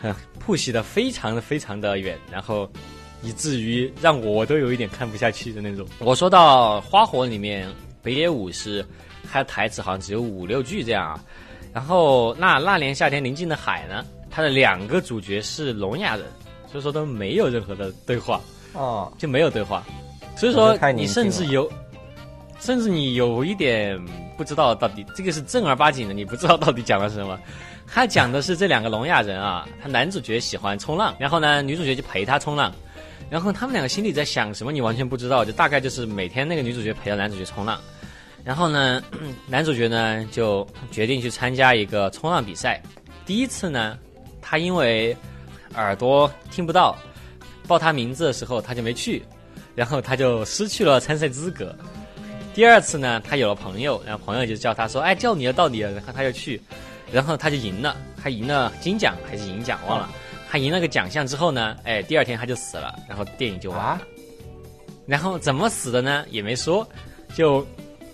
[0.03, 2.71] 嗯铺袭的非常非常的远，然后
[3.23, 5.87] 以至于让我都有一点看不下去的那种。
[5.99, 7.69] 我说到花火里面
[8.03, 8.85] 北野武是。
[9.29, 11.21] 他的台词好像只有五六句这样啊，
[11.75, 16.25] 然后那那年夏天宁静的海呢，他的两个主角是聋哑人，
[16.71, 18.41] 所以说都没有任何的对话，
[18.73, 19.85] 哦，就没有对话，
[20.37, 21.71] 所以说你甚至有，
[22.61, 23.99] 甚至你有一点
[24.37, 27.39] 不知道到底这个是正儿八经的，你不知道到底讲了什么。
[27.89, 32.73] 他讲的是这两个聋哑人啊，他男主角喜欢冲浪，然后呢女主角就陪他冲浪，
[33.31, 37.81] 然后他们两个心里在想什么你完全不知道，就大概就是每天那个女主角陪着男主角冲浪。
[38.43, 39.01] 然后呢，
[39.47, 42.83] 男主角呢就决定去参加一个冲浪比赛。
[43.25, 43.97] 第一次呢，
[44.41, 45.17] 他因为
[45.77, 46.97] 耳朵听不到，
[47.69, 49.25] 报他名字的时候他就没去，
[49.75, 51.75] 然后他就失去了参赛资格。
[52.55, 56.61] 第二次呢，他有了朋友，然后朋友就叫他说：“哎，叫你了，到你了。”然后他就去，
[57.13, 60.09] 然后他就赢了，他赢了金奖还是银奖忘了。
[60.51, 64.01] 他赢了个奖项之后呢，哎，第二天他就死了，然后电影就完了。
[65.07, 66.25] 然后怎么死的呢？
[66.31, 66.87] 也没说，
[67.35, 67.67] 就。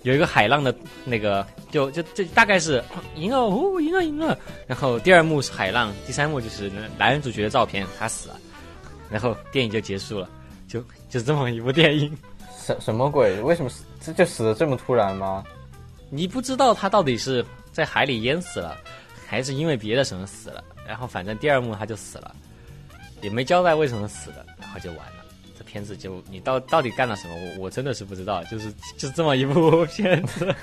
[0.03, 0.73] 有一个海浪的
[1.05, 2.83] 那个，就就就大概是
[3.15, 4.37] 赢了哦，赢了赢了。
[4.67, 8.39] 然后第二幕是海浪，第三幕就是男主角的照片，他死了，
[9.09, 10.29] 然后电影就结束了，
[10.67, 12.15] 就就这么一部电影。
[12.59, 13.41] 什什么鬼？
[13.41, 15.43] 为什么死这就死的这么突然吗？
[16.09, 18.77] 你不知道他到底是在海里淹死了，
[19.25, 20.63] 还是因为别的什么死了？
[20.85, 22.35] 然后反正第二幕他就死了，
[23.21, 25.22] 也没交代为什么死的，然后就完了。
[25.73, 27.33] 片子就你到到底干了什么？
[27.33, 30.55] 我我真的是不知道，就是就这么一部片子。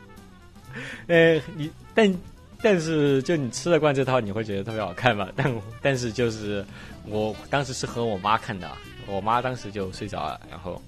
[1.08, 2.14] 呃，你但
[2.60, 5.32] 但是就你吃得惯这套，你会觉得特别好看吧？
[5.34, 6.62] 但但是就是
[7.06, 8.70] 我当时是和我妈看的，
[9.06, 10.82] 我妈当时就睡着了，然后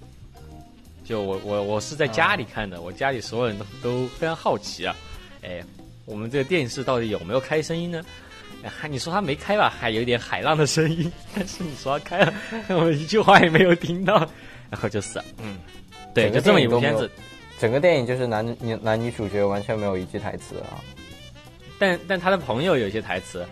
[1.03, 4.95] 就我我我是在家里看的，我家里所有人都都非常好奇啊，
[5.43, 5.65] 哎，
[6.05, 8.05] 我们这个电视到底有没有开声音呢？
[8.65, 11.11] 还你说他没开吧，还有点海浪的声音。
[11.35, 12.35] 但是你说他开了，
[12.69, 14.17] 我一句话也没有听到，
[14.71, 15.25] 然后就死了。
[15.43, 15.59] 嗯，
[16.15, 17.11] 对，就这么一部片子。
[17.61, 20.79] 整个电影就是男女男女主角完全没有一句台词啊。
[21.79, 23.47] 但但他的朋友有些台词，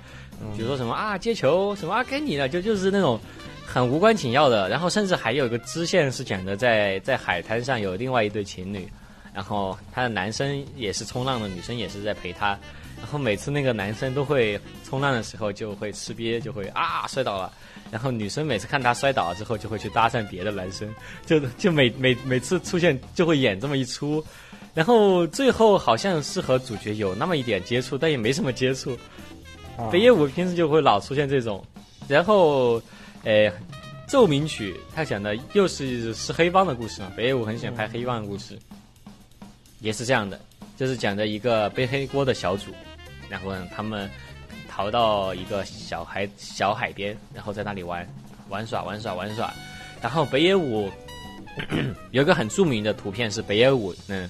[0.57, 3.21] 比如说什么啊接球什么啊给你了，就就是那种
[3.64, 4.69] 很无关紧要的。
[4.69, 8.88] 然后甚至还有一个支线是讲的在在海滩上有另外一对情侣，
[9.33, 12.59] 然后他的男生也是冲浪的，女生也是在陪他。
[13.07, 17.53] 然后每次那个男生都会冲浪的时候就会吃瘪，就会啊摔倒了。
[17.88, 20.92] 然后女生每次看他摔倒了之后，就会去搭讪别的男生，
[21.25, 24.23] 就就每每每次出现就会演这么一出。
[24.75, 28.99] 然后最后好像是和主角有那么一点接触，但也没什么接触。
[29.92, 31.64] 北野武平时就会老出现这种。
[32.09, 32.83] 然后，
[33.23, 33.53] 诶，
[34.09, 37.12] 奏鸣曲他讲的又是是黑帮的故事嘛？
[37.16, 38.59] 北野武很喜欢拍黑帮的故事，
[39.79, 40.40] 也是这样的。
[40.77, 42.71] 就是讲的一个背黑锅的小组，
[43.29, 44.11] 然后他们
[44.69, 48.07] 逃到一个小海小海边，然后在那里玩
[48.49, 49.53] 玩耍玩耍玩耍。
[50.03, 50.91] 然后北野武
[52.12, 54.29] 有一个很著名的图片是北野武嗯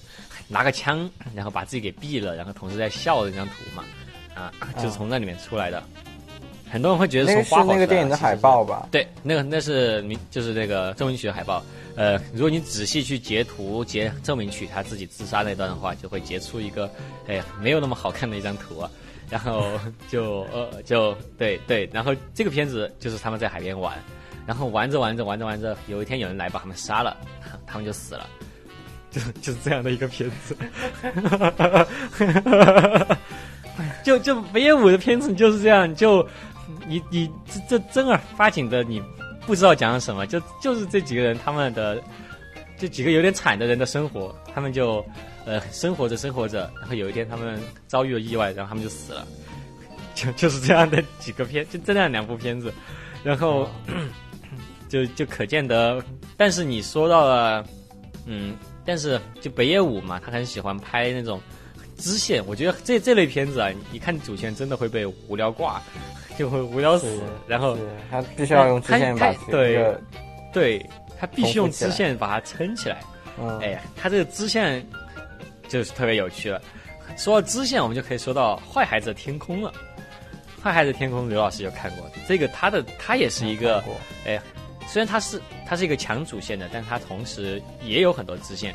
[0.48, 3.84] 拿个枪，然后把自己给毙了，然后同时在笑的那张图嘛
[4.34, 5.82] 啊，就是从那里面出来的。
[6.70, 8.88] 很多人会觉得是那个电影的海报吧？
[8.90, 11.62] 对，那个那是名就是那个奏鸣曲的海报。
[11.96, 16.88] 呃，如果你仔细去截图截证明曲他自己自杀那段的话，就会截出一个
[17.26, 18.90] 哎没有那么好看的一张图啊。
[19.30, 19.72] 然后
[20.08, 23.96] 就呃就对对，然后这个片子就是他们在海边玩，
[24.46, 27.16] 然后玩着玩着玩着玩着，有一天有人来把他们杀了，
[27.66, 28.28] 他们就死了，
[29.10, 30.56] 就就是这样的一个片子。
[34.04, 36.26] 就就北野武的片子就是这样就。
[36.88, 39.02] 你你这这正儿八经的，你
[39.46, 42.02] 不知道讲什么，就就是这几个人他们的
[42.76, 45.04] 这几个有点惨的人的生活，他们就
[45.44, 49.26] 呃生活着生活着，然后有一天他们遭遇了意外，然后他们就死了，
[50.14, 52.72] 就就是这样的几个片，就这样两部片子，
[53.22, 53.68] 然后
[54.88, 56.02] 就就可见得，
[56.36, 57.64] 但是你说到了，
[58.26, 61.40] 嗯，但是就北野武嘛，他很喜欢拍那种
[61.96, 65.82] 支线，我觉得这这类片子啊，你看主线真的会被无聊挂。
[66.38, 67.18] 就会无聊死，
[67.48, 67.78] 然后
[68.10, 69.96] 他必须要用支线把对
[70.52, 70.86] 对
[71.18, 73.00] 他必须用支线把它撑起来。
[73.40, 74.86] 嗯，哎呀，他这个支线
[75.66, 76.60] 就是特别有趣了。
[77.16, 79.72] 说到支线，我们就可以说到《坏孩子的天空》了。
[80.62, 83.82] 《坏孩子的天空》，刘老师有看过这个，他的他也是一个
[84.26, 84.38] 哎，
[84.86, 88.74] 虽然他是他是一个强主线的，但他同时也有很多支线。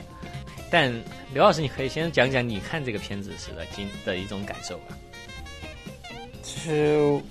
[0.71, 0.91] 但
[1.33, 4.97] 刘老师，你可以先讲讲你看这个片子时的经的一种感受吧。
[6.41, 7.21] 其实，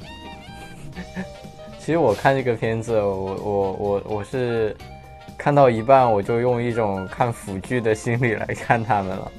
[1.80, 4.76] 其实我看这个片子，我我我我是
[5.38, 9.32] 看到一半，我就用一种看腐剧的心理来看他们了。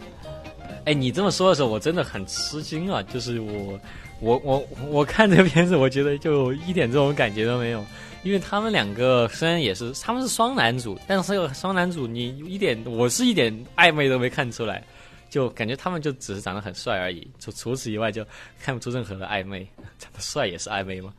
[0.86, 3.04] 哎，你这么说的时候，我真的很吃惊啊！
[3.04, 3.80] 就是我，
[4.20, 7.86] 我，我，我看这个片子，我觉得就一点这种感觉都没有，
[8.24, 14.84] 因为他们两个虽然也是他们是双男主，但是这个双男主你一点我是一点暧昧都没看出来，
[15.30, 18.26] 就感觉他们就只是长得很帅而已，除除此以外就
[18.62, 19.68] 看不出任何的暧昧。
[19.98, 21.14] 长得帅也是暧昧吗？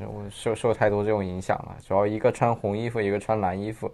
[0.00, 3.90] 我受受太多这种影响了，主要一个穿红衣服，一个穿蓝衣服，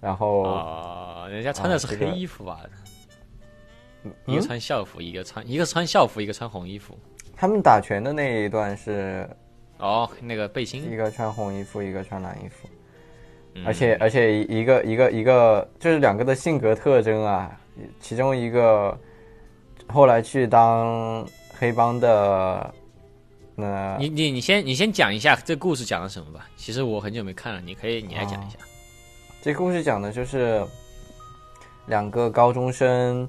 [0.00, 2.60] 然后、啊、人家穿的是黑衣服吧？
[4.26, 6.96] 一个嗯穿校服，一个穿一个穿校服，一个穿红衣服。
[7.34, 9.28] 他们打拳的那一段是
[9.78, 12.68] 哦，那个背心一，个穿红衣服，一个穿蓝衣服，
[13.54, 17.58] 嗯而且而且一个一个一个就是两个的性格特征啊，
[18.00, 18.98] 其中一个
[19.86, 21.26] 后来去当
[21.58, 22.74] 黑帮的
[23.54, 26.46] 那你你你先你先讲一下这故事讲的什么吧。
[26.56, 28.58] 其实我很久没看了，你可以你来讲一下。
[29.40, 30.62] 这故事讲的就是
[31.86, 33.28] 两个高中生，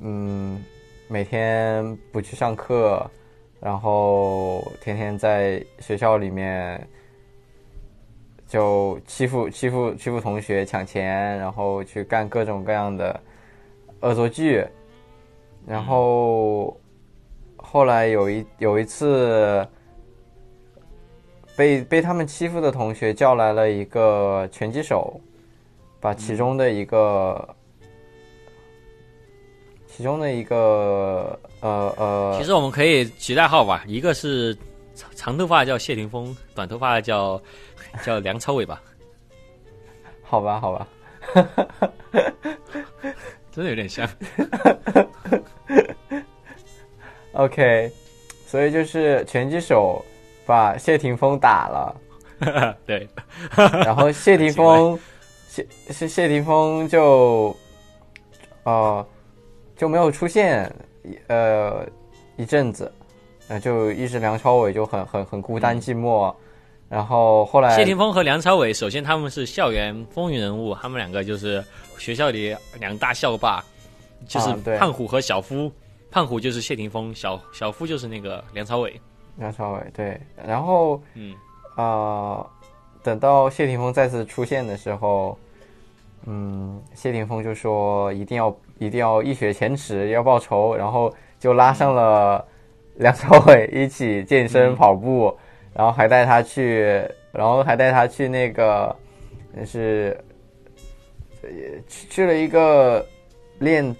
[0.00, 0.62] 嗯，
[1.08, 3.10] 每天不去上课，
[3.60, 6.88] 然后天天在学校里面
[8.48, 13.20] 就欺负欺负欺负同学、抢钱，然后去干各种各样的
[14.00, 14.66] 恶作剧，
[15.66, 16.76] 然后
[17.56, 19.66] 后来有一有一次。
[21.56, 25.20] 被被他们欺负的同学叫来了一个拳击手，
[26.00, 27.56] 把其中的一个，
[30.00, 34.56] 其中的一个呃呃，其实我们可以取代号吧，一个是
[34.94, 37.38] 长长头发叫谢霆锋，短头发叫
[38.02, 38.80] 叫梁朝伟吧，
[40.22, 40.88] 好吧好吧，
[43.52, 44.08] 真的有点像。
[47.32, 47.92] OK，
[48.46, 50.02] 所以就是拳击手
[50.46, 53.06] 把谢霆锋打了， 对，
[53.54, 54.98] 然后谢霆锋
[55.46, 57.54] 谢谢谢霆锋就
[58.62, 59.06] 呃
[59.80, 60.70] 就没有出现
[61.28, 61.86] 呃
[62.36, 62.92] 一阵子，
[63.48, 66.30] 呃就一直梁朝伟就很很很孤单寂寞，
[66.86, 71.64] 然后后来谢霆锋和梁朝伟，首先他们是校园风云人物，他们两个就是
[71.96, 73.64] 学校里两大校霸，
[74.28, 75.72] 就是胖虎和小夫。
[76.10, 79.00] 胖虎就是谢霆锋，小小夫就是那个梁朝伟。
[79.36, 81.34] 梁朝伟对，然后嗯，
[81.76, 82.46] 呃，
[83.02, 85.38] 等到谢霆锋再次出现的时候，
[86.26, 92.42] 嗯，谢霆锋就说一定要一定要一雪前耻，要报仇，然后就拉上了
[92.94, 95.36] 梁朝伟一起健身嗯跑步，
[95.74, 98.96] 然后还带他去，然后还带他去那个
[99.66, 100.18] 是
[101.42, 101.48] 呃
[101.86, 103.06] 去去了一个
[103.58, 103.94] 练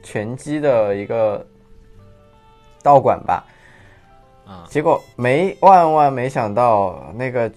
[0.00, 1.44] 拳击的一个
[2.84, 3.44] 道馆吧。
[4.46, 7.50] 啊，结果没万万没想到，那个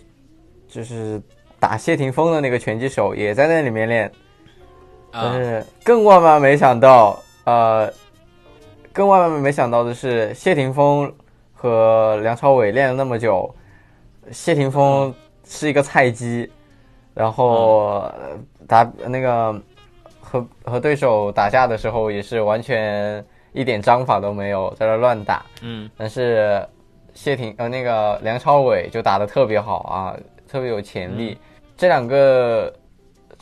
[0.68, 1.22] 就是
[1.60, 4.12] 打谢霆锋的那个拳击手也在那里面练，
[5.14, 7.88] 但啊，是更万万没想到，呃，
[8.92, 11.14] 更万万没想到的是，谢霆锋
[11.54, 13.54] 和梁朝伟练了那么久，
[14.32, 15.14] 谢霆锋
[15.46, 16.52] 是一个菜鸡，
[17.14, 18.38] 然后呃
[18.68, 19.62] 打那个
[20.20, 25.46] 和和对手打架的时候也是完全一点章法都没有，在那乱打。
[25.62, 26.68] 嗯但是
[27.14, 30.18] 谢霆呃那个梁朝伟就打得特别好啊，
[30.50, 31.38] 特别有潜力。
[31.78, 32.74] 这两个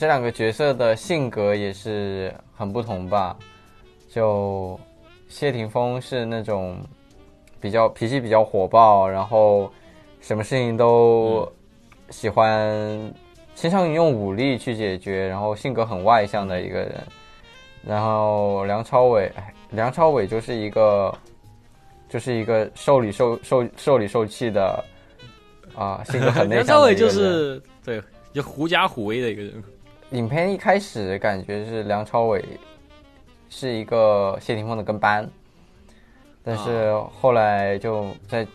[0.01, 3.37] 这两个角色的性格也是很不同吧。
[4.09, 4.79] 就
[5.27, 6.75] 谢霆锋是那种
[7.59, 9.71] 比较脾气比较火爆，然后
[10.19, 11.47] 什么事情都
[12.09, 13.13] 喜欢
[13.53, 17.03] 倾向于用武力去解决，然后性格很外向的一个人。
[17.85, 21.13] 然后梁朝伟，哎梁朝伟就是一个
[22.09, 24.83] 就是一个受里受受受里受气的
[25.75, 27.13] 啊，性格很内向的一个人。
[27.13, 28.01] 朝伟就是对，
[28.33, 29.63] 就狐假虎威的一个人。
[30.11, 32.43] 影片一开始感觉是梁朝伟
[33.49, 35.29] 是一个谢霆锋的跟班，
[36.43, 38.45] 但是后来就在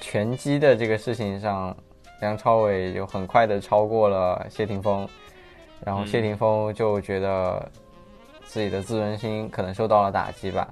[0.00, 1.76] 拳击的这个事情上，
[2.20, 5.06] 梁朝伟就很快的超过了谢霆锋，
[5.84, 7.70] 然后嗯谢霆锋就觉得
[8.44, 10.66] 自己的自尊心可能受到了打击吧。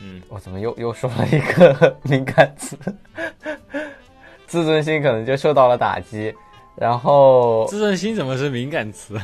[0.00, 2.76] 嗯，我怎么又又说了一个 敏感词？
[4.48, 6.34] 自尊心可能就受到了打击，
[6.74, 9.20] 然后自尊心怎么是敏感词？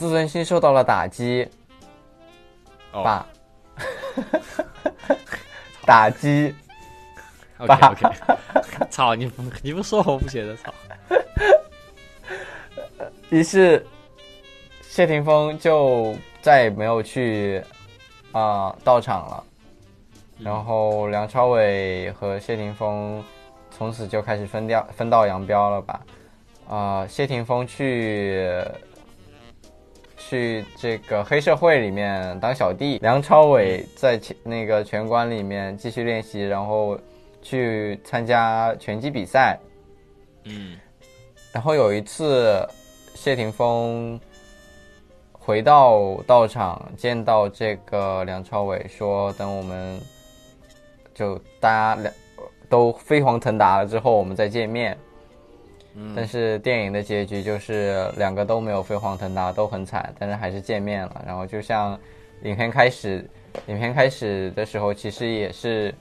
[0.00, 1.46] 自尊心受到了打击
[2.92, 3.26] 哦吧，
[5.84, 6.54] 打击。
[7.58, 8.16] OK OK，
[8.88, 10.72] 操你不你不说我不觉得操。
[13.28, 13.86] 于是
[14.80, 17.62] 谢霆锋就再也没有去
[18.32, 19.44] 啊、到场了。
[20.38, 23.22] 然后梁朝伟和谢霆锋
[23.70, 26.00] 从此就开始分掉分道扬镳了吧？
[26.70, 28.48] 啊、谢霆锋去
[30.20, 36.96] 去这个黑社会里面当小弟，梁朝伟在拳那个拳馆里面继续练习，然后
[37.42, 39.58] 去参加拳击比赛。
[40.44, 40.76] 嗯
[41.52, 42.64] 然后有一次，
[43.14, 44.20] 谢霆锋
[45.32, 50.00] 回到道场，见到这个梁朝伟，说：“等我们
[51.12, 52.14] 就大家两
[52.68, 54.96] 都飞黄腾达了之后，我们再见面。”
[55.94, 61.24] 嗯但是电影的结局就是两个都没有飞黄腾达，都很惨，但是还是见面了。
[61.26, 61.98] 然后就像
[62.42, 63.28] 影片开始，
[63.66, 65.92] 影片开始的时候，其实也是，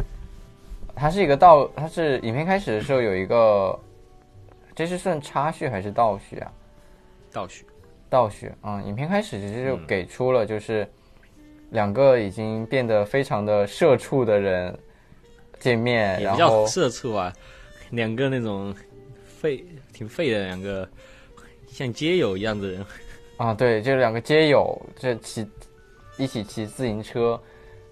[0.95, 3.77] 它是一个倒，它是影片开始的时候有一个，
[4.75, 6.51] 这是算插叙还是倒叙啊？
[7.31, 7.65] 倒叙。
[8.11, 10.87] 倒叙啊、嗯，影片开始其实就嗯给出了就是
[11.69, 14.75] 两个已经变得非常的社畜的人
[15.59, 17.31] 见面，然后社畜啊，
[17.91, 18.73] 两个那种
[19.39, 20.87] 废挺废的两个
[21.67, 22.85] 像街友一样的人。
[23.37, 25.47] 啊，对，这两个街友这骑
[26.17, 27.39] 一起骑自行车，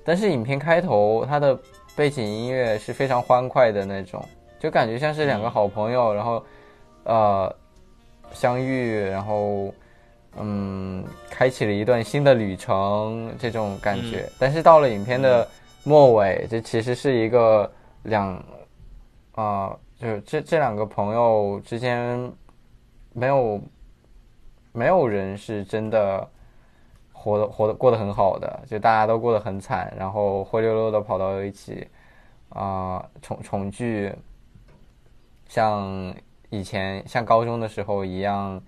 [0.03, 1.57] 但是影片开头它的
[1.95, 4.21] 背景音乐是非常欢快的那种，
[4.59, 6.45] 就感觉像是两个嗯好朋友，然后
[7.05, 7.55] 呃
[8.33, 9.73] 相遇，然后
[10.37, 14.29] 嗯开启了一段新的旅程这种感觉。
[14.37, 15.47] 但是到了影片的
[15.85, 17.71] 末尾，这其实是一个
[18.03, 18.43] 两
[19.35, 22.31] 啊、就这这两个朋友之间
[23.13, 23.61] 没有
[24.71, 26.29] 没有人是真的
[27.11, 31.87] 活得活得过得很好的，就大家都过得很惨，然后灰溜溜的跑到一起
[32.49, 34.13] 啊、重重聚，
[35.47, 36.15] 像
[36.49, 38.61] 以前像高中的时候一样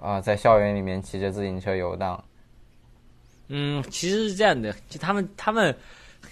[0.00, 2.22] 啊、在校园里面骑着自行车游荡。
[3.48, 5.74] 嗯，其实是这样的，就他们他们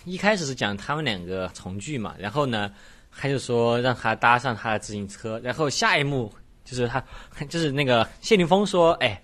[0.04, 2.70] 一开始是讲他们两个重聚嘛，然后呢，
[3.18, 6.32] 他就说让他搭上他的自行车，然后下一幕
[6.64, 7.02] 就是他
[7.48, 9.20] 就是那个谢霆锋说，哎，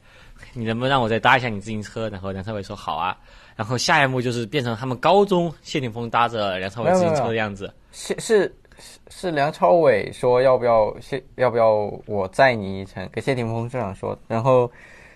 [0.54, 2.08] 你能不能让我再搭一下你自行车？
[2.08, 3.16] 然后梁朝伟说好啊，
[3.56, 7.72] 然后下一幕就是变成他们高中谢霆锋搭着梁朝伟自行车的样子。
[7.92, 11.72] 是是是是梁朝伟说要不要谢要不要
[12.06, 14.70] 我载你一程，给谢霆锋这样说，然后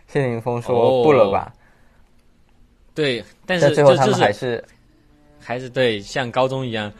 [0.07, 1.53] 谢霆锋说哦不了吧，
[2.95, 4.63] 对，但是最后他们还是
[5.47, 6.93] 还是对，像高中一样，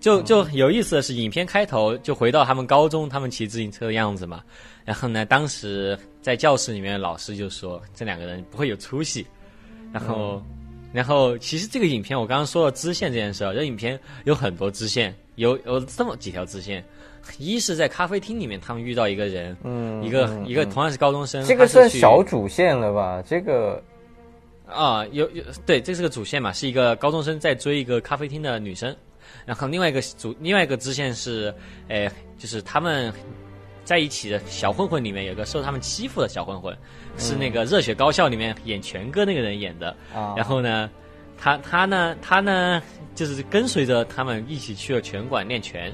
[0.00, 4.42] 就就有意思的是，影片开头就回到他们高中，他们骑自行车的样子嘛。
[4.84, 9.24] 然后呢，当时在教室里面，老师就说这两个人不会有出息。
[9.92, 10.42] 然后，
[10.92, 16.84] 然后其实这个影片我刚刚说了支线这件事儿，这影片有很多支线，有有这么几条支线。
[17.38, 23.22] 一是在咖啡厅里面，他们遇到一个人，嗯一个、一个同样是高中生，这个算小主线了吧？
[23.26, 23.82] 这个
[24.66, 28.94] 啊，有有对，这是个主线嘛，是一个高中生在追一个咖啡厅的女生，
[29.44, 31.54] 然后另外一个主另外一个支线是，
[31.88, 33.12] 哎，就是他们
[33.84, 36.76] 在一起的小混混里面有个受他们欺负的小混混，
[37.18, 40.90] 是那个《热血高校》里面演权哥那个人演的，啊，然后呢，
[41.36, 42.82] 他他呢他呢
[43.14, 45.92] 就是跟随着他们一起去了拳馆练拳，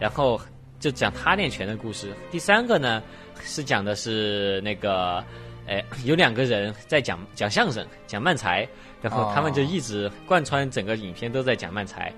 [0.00, 0.40] 然后
[0.80, 2.12] 就讲他练拳的故事。
[2.30, 3.02] 第三个呢
[3.42, 5.22] 是讲的是那个，
[5.68, 8.66] 哎，有两个人在讲讲相声，讲慢才，
[9.02, 12.12] 然后他们就一直贯穿整个影片都在讲慢才。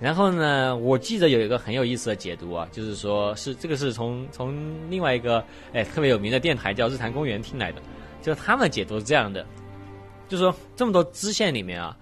[0.00, 4.56] 然后呢，我记得有一个很有意思的解读啊，就是说是这个是从从
[4.88, 7.82] 另外一个哎特别有名的电台叫日坛公园听来的，
[8.22, 9.44] 就是他们解读是这样的，
[10.28, 11.96] 就是说这么多支线里面啊，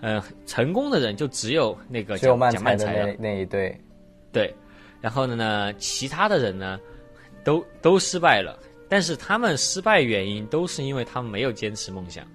[0.00, 3.16] 呃，成功的人就只有那个只有讲讲慢才的慢才的。
[3.18, 3.78] 那，那一对，
[4.32, 4.54] 对，
[5.02, 6.80] 然后呢，其他的人呢，
[7.44, 8.58] 都都失败了，
[8.92, 12.26] 但是他们失败原因都是因为他们没有坚持梦想。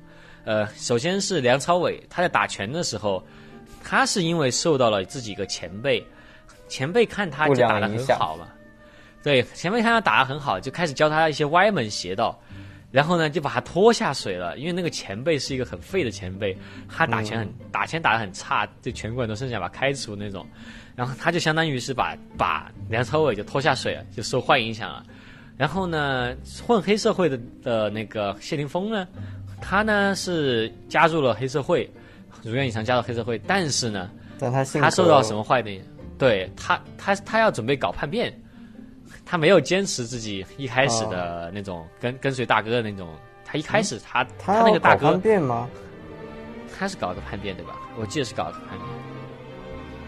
[0.44, 3.24] 呃，首先是梁朝伟，他在打拳的时候，
[3.84, 6.04] 他是因为受到了自己一个前辈，
[6.68, 8.48] 前辈看他就打得良影响很好嘛，
[9.22, 12.36] 对，前辈看他打得很好，就开始教他一些歪门邪道。
[12.90, 16.58] 然后呢，就把他拖下水了，因为那个前辈是一个很废的前辈，
[16.90, 20.44] 他打拳很、打拳打得很差，就拳馆都甚至想把他开除那种。
[20.96, 25.06] 然后他就相当于是把把梁朝伟就拖下水了，就受坏影响了。
[25.58, 26.36] 然后呢，
[26.66, 29.08] 混黑社会的的那个谢霆锋呢，
[29.60, 31.90] 他呢是加入了黑社会，
[32.44, 35.82] 如愿以偿加入黑社会，但是呢，但他他受到什么坏的影？
[36.20, 38.32] 对他，他他要准备搞叛变，
[39.26, 43.10] 他没有坚持自己一开始的那种跟跟随大哥的那种，
[43.44, 45.68] 他一开始他他那个大哥叛变吗？
[46.78, 47.76] 他是搞个叛变对吧？
[48.00, 48.82] 我记得是搞个叛变，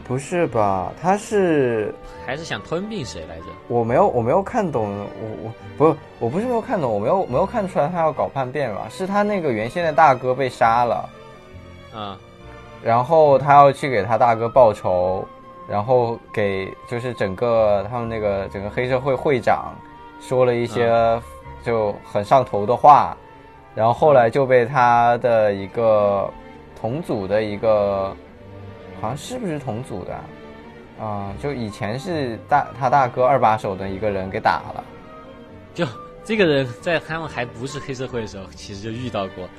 [0.10, 0.91] 不是吧？
[0.99, 1.93] 他是
[2.26, 3.45] 还是想吞并谁来着？
[3.68, 8.88] 我没有我没有看懂，我我不我不是没有看懂，我没有没有看出来他要搞叛变吧？
[8.89, 11.07] 是他那个原先的大哥被杀了，
[11.95, 12.18] 嗯，
[12.84, 15.24] 然后他要去给他大哥报仇，
[15.70, 19.76] 然后给就是整个他们那个整个黑社会会长
[20.20, 21.22] 说了一些
[21.64, 23.16] 就很上头的话，
[23.76, 26.28] 然后后来就被他的一个
[26.82, 28.12] 同组的一个，
[29.00, 30.14] 好像是不是同组的
[31.00, 34.84] 啊、啊就以前是大他大哥二把手的一个人给打了。
[35.74, 35.88] 就
[36.26, 39.50] 这个人在他们还不是黑社会的时候，其实就遇到过。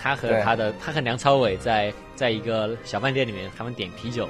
[0.00, 4.28] 他和他的他和梁朝伟在在一个小饭店里面，他们点啤酒，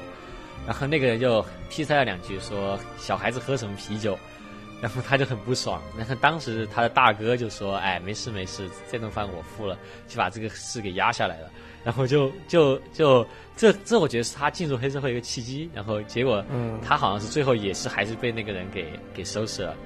[0.66, 4.16] 然后那个人就劈塞了两句说小孩子喝什么啤酒，
[4.80, 5.82] 然后他就很不爽。
[5.98, 11.50] 然后当时他的大哥就说：“哎，没事没事，这顿饭我付了，就把这个事给压下来了。”
[11.84, 13.26] 然后就就就
[13.56, 15.68] 这这，我觉得是他进入黑社会一个契机。
[15.74, 19.76] 然后结果嗯他好像是最后也是还是被那个人给给收拾了。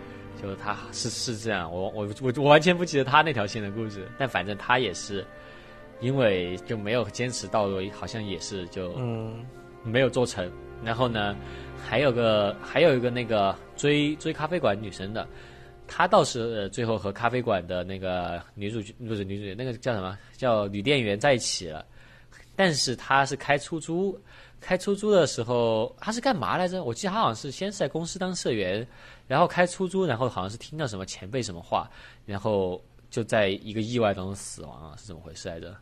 [0.40, 5.26] 就他是是这样，我我我我完全不记得他那条线的故事，但反正他也是
[6.00, 9.44] 因为就没有坚持到位，好像也是就嗯
[9.82, 10.48] 没有做成。
[10.84, 11.34] 然后呢，
[11.84, 15.26] 还有个还有一个那个追追咖啡馆女生的，
[15.88, 21.84] 他倒是、最后和咖啡馆的那个女主角不是女主角，那个叫什么叫女店员在一起了，
[22.54, 24.16] 但是他是开出租。
[24.60, 26.82] 开出租的时候，他是干嘛来着？
[26.82, 28.84] 我记得他好像是先是在公司当社员，
[29.28, 31.88] 然后开出租，然后好像是听到什么前辈什么话，
[32.26, 35.76] 然后就在一个意外当中死亡了，是怎么回事来着？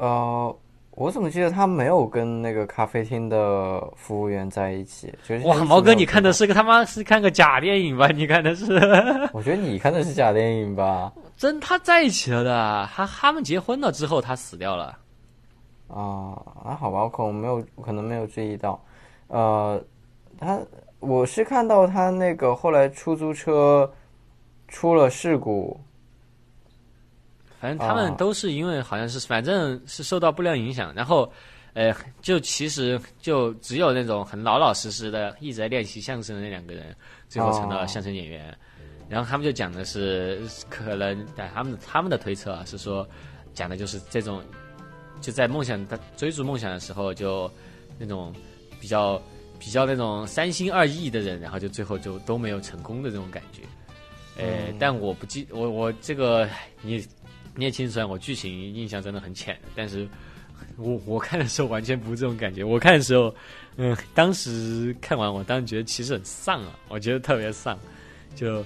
[0.00, 0.58] 呃，
[0.98, 5.14] 我怎么记得他没有跟那个咖啡厅的服务员在一起？
[5.22, 6.44] 就是哇，毛哥，你看的是？
[6.44, 8.08] 个他妈是看个假电影吧？
[8.08, 8.64] 你看的是
[9.32, 11.12] 我觉得你看的是假电影吧？
[11.36, 14.98] 真他在一起了的，他他们结婚了之后他死掉了。
[15.86, 16.34] 啊
[16.64, 18.82] 啊，好吧，我可能没有，可能没有注意到。
[19.28, 19.80] 呃，
[20.36, 20.58] 他
[20.98, 23.88] 我是看到他那个后来出租车
[24.66, 25.78] 出了事故，
[27.60, 31.30] 反正他们哦都是因为好像是反正是受到不良影响，然后
[31.74, 36.94] 呃，就其实就只有那种很老老实实的一直在练习相声的那两个人，
[37.28, 38.56] 最后成了哦相声演员。
[39.08, 43.08] 然后他们就讲的是可能但他们他们的推测啊，是说
[43.54, 44.42] 讲的就是这种
[45.20, 47.50] 就在梦想他追逐梦想的时候，就
[47.98, 48.34] 那种
[48.78, 49.20] 比较
[49.58, 53.62] 比较那种三心二意的人，然后就最后就都没有成功的这种感觉。
[54.36, 56.48] 呃，但我不记我我这个
[56.82, 57.04] 你
[57.58, 60.08] 你也清楚，我剧情印象真的很浅，但是
[60.76, 62.62] 我我看的时候完全不是这种感觉。
[62.62, 63.34] 我看的时候，
[63.76, 67.76] 嗯，当时看完，我当时觉得其实很丧啊，我觉得特别丧，
[68.36, 68.64] 就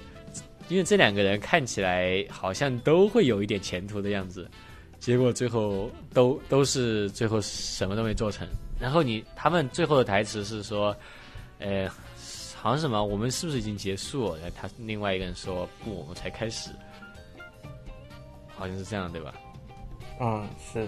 [0.69, 4.47] 因为这两个人看起来好像都会有一点前途的样子，
[4.99, 8.47] 结果最后都都是最后什么都没做成。
[8.79, 10.95] 然后你他们最后的台词是说，
[11.57, 11.89] 呃，
[12.55, 14.39] 好像什么我们是不是已经结束了？
[14.39, 16.69] 然后他另外一个人说不，我们才开始，
[18.55, 19.33] 好像是这样对吧？
[20.19, 20.85] 嗯，是，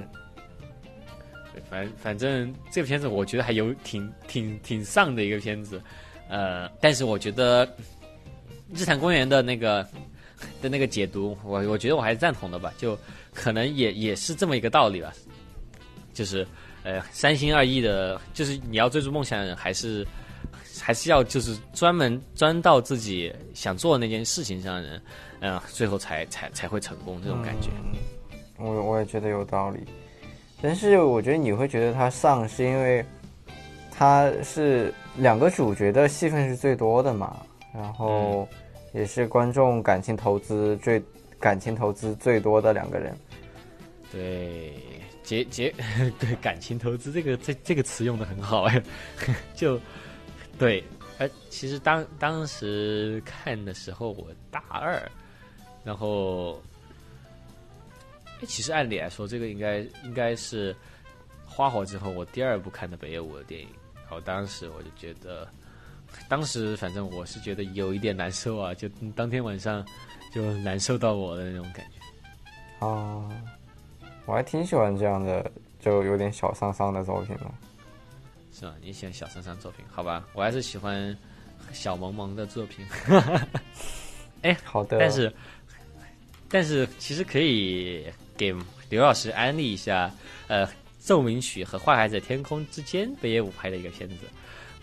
[1.54, 5.82] 对，反反正这个片子我觉得还有挺挺挺丧的一个片子，
[6.30, 7.68] 呃，但是我觉得
[8.74, 9.84] 日坛公园的那个
[10.62, 12.98] 的那个解读，我我觉得我还是赞同的吧，就
[13.34, 15.12] 可能也也是这么一个道理吧，
[16.14, 16.48] 就是
[16.84, 20.06] 呃三心二意的，就是你要追逐梦想的人，还是
[20.86, 25.02] 还是要就是专门钻到自己想做的那件事情上的人，
[25.40, 27.70] 嗯、最后才才才会成功这种感觉。
[28.60, 29.80] 我我也觉得有道理，
[30.62, 33.04] 但是我觉得你会觉得他丧，是因为
[33.90, 37.42] 他是两个主角的戏份是最多的嘛，
[37.74, 38.48] 然后
[38.94, 41.02] 也是观众感情投资最
[41.40, 43.18] 感情投资最多的两个人。
[44.12, 44.72] 对，
[45.24, 45.74] 结结
[46.20, 48.84] 对感情投资这个这这个词用的很好哎，
[49.56, 49.80] 就
[50.58, 50.84] 对，
[51.18, 55.12] 哎，其实当当时看的时候我大二，
[55.84, 56.62] 然后，
[58.40, 60.76] 哎，其实按理来说这个应该应该是
[61.46, 65.48] 花火之后我第二部看的北野武的电影，然后当时我就觉得，
[66.30, 69.86] 当时反正我是觉得有一点难受啊，就当天晚上
[70.34, 72.86] 就难受到我的那种感觉。
[72.86, 73.30] 啊，
[74.26, 77.46] 我还挺喜欢这样的，就有点小丧丧的作品的。
[78.58, 78.74] 是吧？
[78.82, 79.84] 你喜欢小珊珊作品？
[79.92, 81.16] 好吧，我还是喜欢
[81.74, 82.86] 小萌萌的作品。
[84.44, 85.34] 哎好的，但是，
[86.48, 88.06] 但是其实可以
[88.38, 88.56] 给
[88.90, 90.10] 刘老师安利一下，
[90.48, 90.66] 呃，
[91.00, 94.16] 《奏鸣曲》和《坏孩子天空》之间北野武拍的一个片子，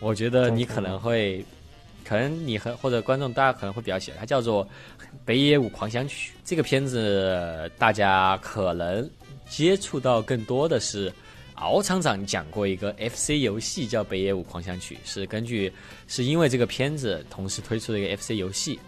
[0.00, 1.42] 我觉得你可能会
[2.04, 4.66] 可能你和或者观众大家可能会比较喜欢，它叫做
[5.24, 6.32] 《北野武狂想曲》。
[6.44, 9.08] 这个片子大家可能
[9.48, 11.10] 接触到更多的是
[11.54, 15.72] 敖厂长讲过一个 FC 游戏叫《北野武狂想曲》，是根据
[16.08, 18.78] 是因为这个片子同时推出了一个 FC 游戏。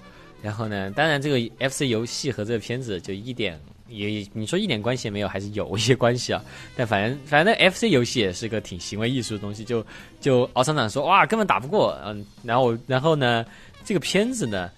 [0.43, 3.61] 然后呢，当然这个 FC 游戏和这个片子就一点。
[3.87, 6.43] 也你说一点关系也没有，还是有一些关系啊。
[6.75, 9.63] 但反正反正 FC 游戏也是个挺行为艺术的东西。
[9.63, 9.87] 就
[10.21, 11.97] 就敖厂长说哇，根本打不过。
[12.05, 13.45] 嗯，然后然后呢，
[13.85, 14.71] 这个片子呢，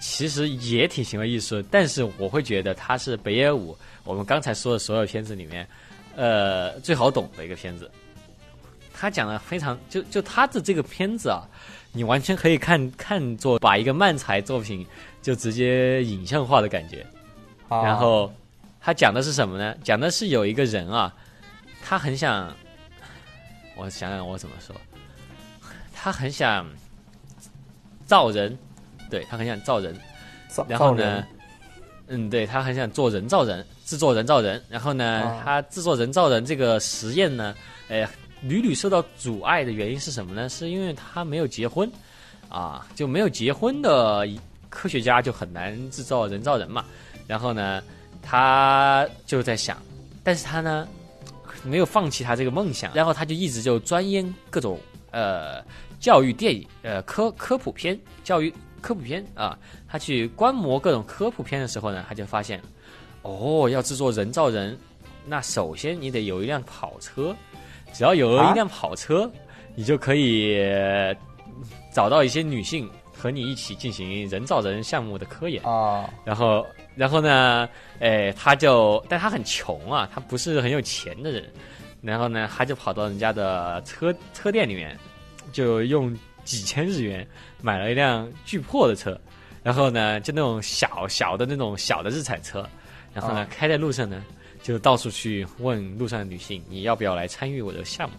[0.00, 1.60] 其实也挺行为艺术。
[1.70, 5.66] 但是我会觉得它是北野武我们刚才说的所有片子里面，
[6.16, 7.90] 呃，最好懂的一个片子。
[8.92, 11.42] 他讲的非常就就他的这个片子啊，
[11.92, 14.86] 你完全可以看看作把一个漫才作品
[15.20, 17.06] 就直接影像化的感觉，
[17.68, 18.32] 然后。
[18.84, 19.76] 他讲的是什么呢？
[19.84, 21.14] 讲的是有一个人啊，
[21.84, 22.52] 他很想，
[23.76, 24.74] 我想想我怎么说，
[25.94, 26.66] 他很想
[28.04, 28.58] 造人，
[29.08, 29.96] 对他很想造人，
[30.66, 31.24] 然后呢，
[32.08, 37.54] 嗯，对他很想做人造人，制作人造人，然后呢，他制作人造人这个实验呢，
[37.90, 38.08] 哎，
[38.40, 40.48] 屡屡受到阻碍的原因是什么呢？
[40.48, 41.86] 是因为他没有结婚，
[42.48, 44.26] 啊，就没有结婚的
[44.70, 46.86] 科学家就很难制造人造人嘛，
[47.26, 47.82] 然后呢。
[48.24, 49.82] 他就在想，
[50.22, 50.86] 但是他呢，
[51.64, 54.78] 没有放弃他这个梦想，然后他就一直就钻研各种
[55.10, 55.60] 呃
[55.98, 58.48] 教育电影呃科科普片教育
[58.80, 62.62] 科普片啊，他去观摩各种科普片的时候呢，他就发现，
[63.22, 64.78] 哦，要制作人造人，
[65.26, 67.34] 那首先你得有一辆跑车，
[67.92, 69.30] 只要有了一辆跑车，
[69.74, 70.58] 你就可以
[71.92, 76.66] 找到一些女性和你一起进行人造人项目的科研啊，然后。
[76.94, 77.66] 然后呢，
[78.00, 81.50] 哎，他就，但他很穷啊，他不是很有钱的人。
[82.02, 84.94] 然后呢，他就跑到人家的车车店里面，
[85.52, 86.14] 就用
[86.44, 87.26] 几千日元
[87.62, 89.18] 买了一辆巨破的车。
[89.62, 92.62] 然后呢，就那种小小的那种小的日产车。
[93.14, 94.24] 然后呢，开在路上呢，
[94.62, 98.16] 就到处去问路上的女性，你要不要来参与我的项目？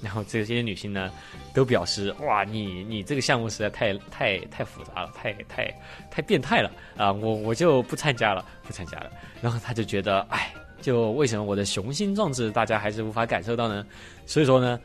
[0.00, 1.10] 然后这些女性呢，
[1.52, 5.74] 都表示哇，你你这个项目实在太太太复杂了，太太
[6.08, 7.10] 太变态了啊！
[7.10, 9.10] 我我就不参加了，不参加了。
[9.42, 13.84] 然后他就觉得，哎，就为什么我的雄心壮志大家还是无法感受到呢？
[14.24, 14.78] 所以说呢，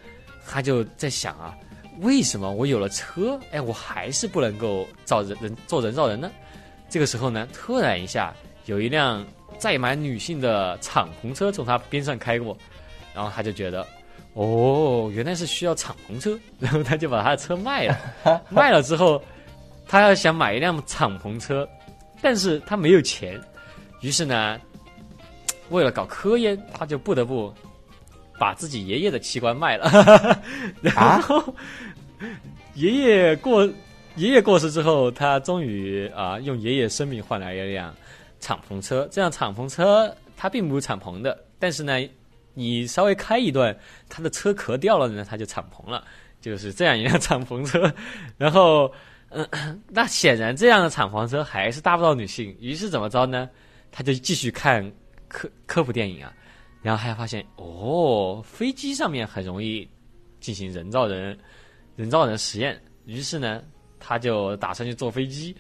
[0.48, 1.56] 他就在想啊，
[2.00, 6.32] 为什么我有了车，哎，我还是不能够造人人做人造人呢？
[6.89, 8.34] 这个时候呢，突然一下
[8.66, 9.26] 有一辆
[9.57, 12.57] 载满女性的敞篷车从他边上开过，
[13.14, 13.86] 然后他就觉得。
[14.36, 17.95] 哦，原来是需要敞篷车， 然后他就把他的车卖了。
[18.49, 19.24] 卖了之后，
[19.88, 21.70] 他要想买一辆敞篷车，
[22.20, 23.39] 但是他没有钱，
[24.01, 24.59] 于是呢，
[25.70, 27.53] 为了搞科研，他就不得不
[28.39, 30.41] 把自己爷爷的器官卖了。
[30.82, 31.53] 然后
[32.74, 33.64] 爷爷过
[34.16, 37.93] 爷爷过世之后，他终于啊用爷爷生命换来一辆
[38.44, 39.08] 敞篷车。
[39.10, 41.94] 这辆敞篷车它并不是敞篷的，但是呢。
[42.56, 43.76] 你稍微开一段，
[44.08, 46.06] 它的车壳掉了呢，它就敞篷了，
[46.39, 47.91] 就是这样一辆敞篷车。
[48.38, 48.94] 然后，
[49.30, 49.44] 嗯，
[49.89, 52.56] 那显然这样的敞篷车还是搭不到女性。
[52.60, 53.50] 于是怎么着呢？
[53.91, 54.88] 他就继续看
[55.28, 56.32] 科科普电影啊，
[56.84, 59.89] 然后还发现哦，飞机上面很容易
[60.39, 61.36] 进行人造人
[61.96, 62.80] 人造人实验。
[63.08, 63.64] 于是呢，
[64.00, 65.56] 他就打算去坐飞机，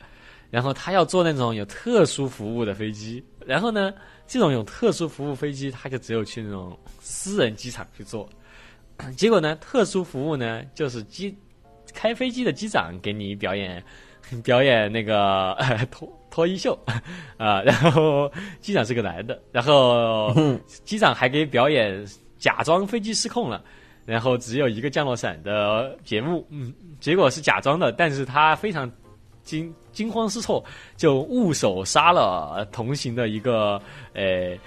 [0.53, 3.23] 然后他要坐那种有特殊服务的飞机。
[3.43, 3.91] 然后呢？
[4.27, 8.29] 这种有特殊服务飞机，他就只有去那种私人机场去坐。
[9.17, 11.35] 结果呢，特殊服务呢，就是机
[11.93, 13.83] 开飞机的机长给你表演
[14.43, 15.57] 表演那个
[15.91, 16.77] 脱脱衣秀
[17.37, 18.31] 啊，然后
[18.61, 20.33] 机长是个男的，然后
[20.85, 22.05] 机长还给表演
[22.37, 23.61] 假装飞机失控了，
[24.05, 28.89] 然后只有一个降落伞的节目，嗯，结果是假装的，但是他非常。
[29.43, 30.63] 惊惊慌失措，
[30.97, 33.79] 就误手杀了同行的一个
[34.13, 34.57] 呃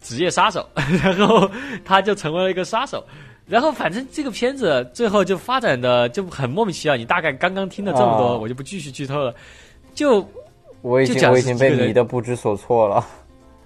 [0.00, 0.66] 职业杀手，
[1.02, 1.50] 然后
[1.84, 3.04] 他就成为了一个杀手。
[3.46, 6.96] 然后反正这个片子最后就发展的就很莫名其妙。
[6.96, 9.34] 你大概刚刚听了这么多，我就不继续剧透了。
[9.94, 10.26] 就
[10.82, 13.06] 我已经我已经被迷的不知所措了。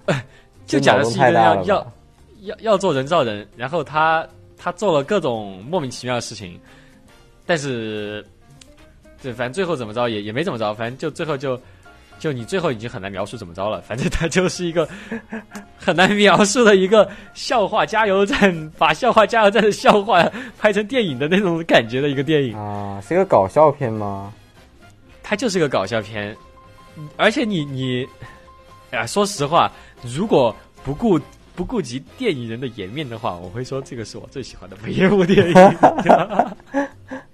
[0.67, 1.93] 就讲的是一个要要
[2.41, 4.27] 要要做人造人，然后他
[4.57, 6.59] 他做了各种莫名其妙的事情，
[7.45, 8.25] 但是。
[9.21, 11.59] 对，反正最后怎么着也也没怎么着，反正就最后就，
[12.17, 13.81] 就你最后已经很难描述怎么着了。
[13.81, 14.87] 反正它就是一个
[15.77, 20.23] 很难描述的一个笑话加油站，把笑话加油站的笑话
[20.57, 24.33] 拍成电影的那种感觉的一个电影啊，是一个搞笑片吗？
[25.21, 26.35] 它就是个搞笑片，
[27.15, 28.05] 而且你你，
[28.89, 29.71] 哎，说实话，
[30.03, 31.19] 如果不顾
[31.55, 35.53] 不顾及电影人的颜面的话，我会说这个是我最喜欢的北野武电影。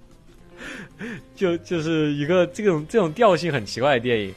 [1.34, 4.34] 就就是一个这种这种调性很奇怪的电影。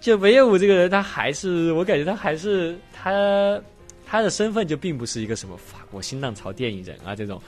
[0.00, 3.60] 就北野武这个人，他还是我感觉他还是他
[4.06, 7.42] 他的身份就并不是一个什么法国新浪潮电影人啊这种。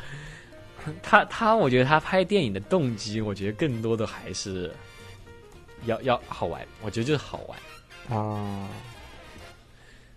[1.02, 4.72] 他他，我觉得他拍电影的动机，我觉得更多的还是
[5.84, 6.66] 要要好玩。
[6.82, 8.68] 我觉得就是好玩啊。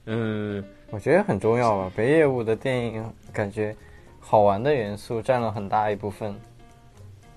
[0.05, 1.91] 嗯，我觉得很重要吧。
[1.95, 3.75] 北野武的电影感觉
[4.19, 6.33] 好玩的元素占了很大一部分。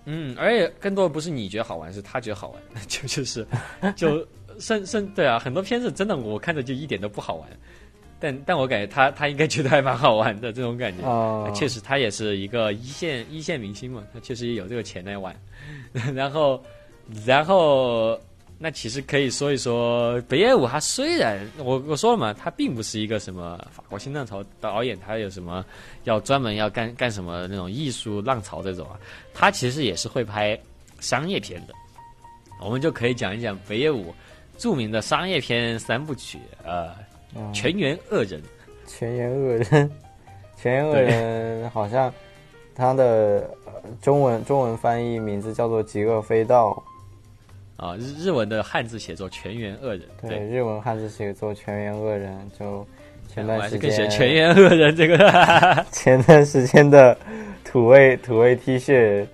[0.06, 2.62] 嗯，而且更多的不是你觉得好玩，是他觉得好玩。
[2.88, 3.46] 就就是
[3.94, 4.26] 就
[4.58, 7.48] 甚甚对啊，很多片子真的我看着就一点都不好玩。
[8.18, 11.06] 但但我感觉他他应该觉得还蛮好玩的这种感觉。
[11.06, 15.34] 啊，确实他也是一个一线一线明星嘛，他确实也有这个钱来玩。
[16.14, 16.62] 然 后
[17.26, 18.18] 然后。
[18.58, 25.62] 那其实可以说一说北野武，他虽然我我说了嘛，他并不是一个什么法国新浪潮导演，他有什么
[26.04, 28.98] 要专门要干干什么那种艺术浪潮这种啊，
[29.34, 30.58] 他其实也是会拍
[31.00, 31.74] 商业片的。
[32.58, 34.14] 我们就可以讲一讲北野武
[34.56, 36.88] 著名的商业片三部曲，呃，
[37.52, 38.40] 《全员恶人》。
[38.86, 39.90] 全员恶人，
[40.56, 42.10] 全员恶人好像
[42.74, 43.50] 他的
[44.00, 46.70] 中文中文翻译名字叫做《极恶飞盗》。
[47.76, 52.86] 啊，日日文的汉字写作全员恶人，对，日文汉字写作全员恶人，就
[53.28, 55.18] 前段时间全员恶人这个，
[55.92, 57.16] 前段时间的
[57.64, 59.26] 土味土味 T 恤，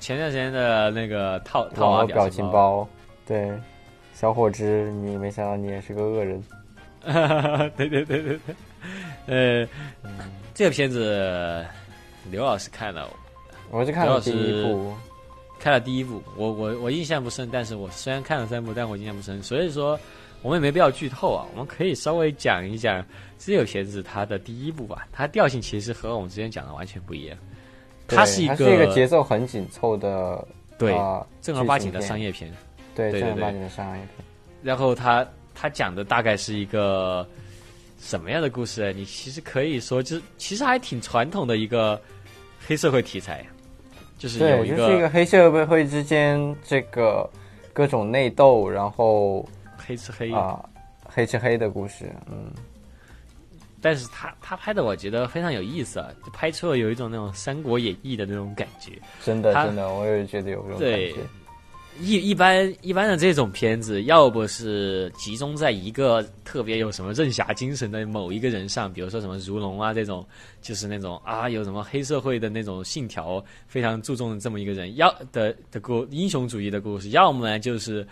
[0.00, 2.88] 前段时间的那个套套表情包，
[3.26, 3.52] 对，
[4.14, 6.42] 小伙子，你没想到你也是个恶人，
[7.76, 8.38] 对对对对
[9.26, 9.68] 对，呃，
[10.54, 11.62] 这个片子
[12.30, 13.06] 刘老师看了，
[13.70, 14.94] 我是看了第一部。
[15.64, 19.98] 看了第一部，我我我印象不深，但是我虽然看了三部，但我印象不深，所以说
[20.42, 23.02] 我们也没必要剧透啊，我们可以稍微讲一讲
[23.38, 27.38] 这个片子它的第一部吧，它调性其实和我们之前讲的完全不一样，
[28.06, 30.46] 它是一个是一个节奏很紧凑的，
[30.76, 30.92] 对，
[31.40, 32.52] 正儿八经的商业片，
[32.94, 34.26] 对，正儿八经的商业片。
[34.62, 37.26] 然后它它讲的大概是一个
[37.98, 38.92] 什么样的故事？
[38.92, 41.98] 你其实可以说，就其实还挺传统的一个
[42.66, 43.42] 黑社会题材。
[44.24, 47.28] 就是有一个，就是一个黑社会之间这个
[47.74, 49.46] 各种内斗，然后
[49.76, 50.58] 黑吃黑啊，
[51.06, 52.50] 黑吃黑的故事，嗯。
[53.82, 58.92] 但是他他拍的我觉得非常有意思啊，拍出了有一种那种《三国演义》的那种感觉。
[59.22, 61.14] 真的，真的，我也觉得有这种感觉。
[62.00, 70.26] 一一般一般的这种片子，要不是集中在一个特别有什么任侠精神的某一个人上，比如说什么如龙啊这种，
[70.60, 78.04] 就是那种啊有什么黑社会的那种信条，非常注重这么一个人要的的故英雄主义的故事，要么呢就是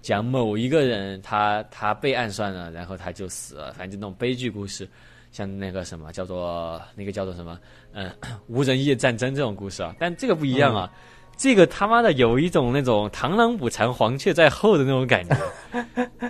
[0.00, 4.88] 讲某一个人他他被暗算了，然后他就死了，反正那种悲剧故事，
[5.32, 7.58] 像那个什么叫做那个叫做什么
[7.92, 8.08] 嗯
[8.46, 10.88] 无人夜战争这种故事啊，但这个不一样啊。
[11.36, 15.36] 这个他妈的有一种那种螳螂捕蝉，黄雀在后的那种感觉，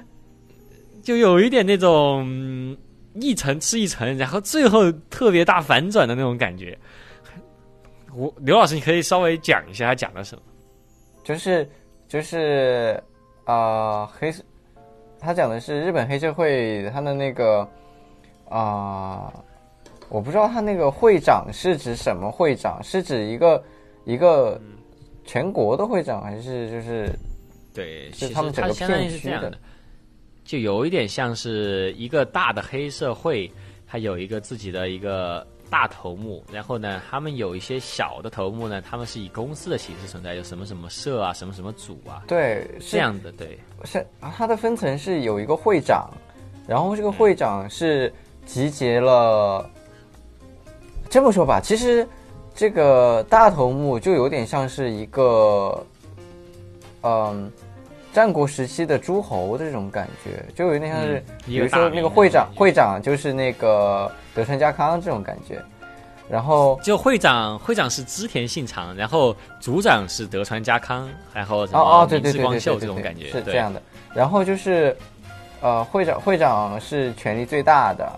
[1.03, 2.77] 就有一点那种
[3.15, 6.77] 一层吃一层，然后最后特别大反转的那种感觉。
[8.17, 10.43] 我刘老师，你可以稍微讲一下他讲的什么？
[11.23, 11.69] 就是
[12.09, 12.99] 就是
[13.45, 14.33] 啊，黑
[15.21, 17.69] 他讲的是日本黑社会，他的那个
[18.49, 19.33] 啊，
[20.09, 23.63] 我不知道他那个会长是指什么会长，是指一个
[24.05, 24.59] 一个。
[25.25, 27.11] 全国的会长还是就是，
[27.73, 29.57] 对，是他们整个片区的，
[30.45, 33.51] 就有一点像是一个大的黑社会，
[33.87, 44.07] 它有一个自己的一个大头目，然后呢，他们有一些小的头目呢，他们是以公司的形式存在，有什么什么社啊，什么什么组啊，对，这样的，对，是
[44.37, 46.11] 它的分层是有一个会长，
[46.69, 48.13] 然后这个会长是
[48.45, 49.69] 集结了，
[51.09, 52.07] 这么说吧，其实。
[52.55, 55.85] 这个大头目就有点像是一个，
[57.03, 57.51] 嗯，
[58.13, 65.61] 战国时期的诸侯的这种感觉，就有点像是，比如说那个会长，会长就是那个德川家康这种感觉，
[66.31, 73.83] 然后就会长，会长是织田信长，然后组长是德川家康，然后哦哦对对对对这种感觉是这样的，
[74.15, 74.97] 然后就是，
[75.61, 78.09] 呃，会长会长是权力最大的。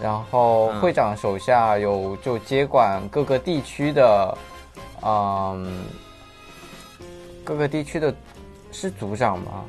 [0.00, 4.38] 然后会长手下有就接管各个地区的，
[5.02, 5.82] 嗯，
[7.42, 8.14] 各个地区的，
[8.70, 9.64] 是组长吗？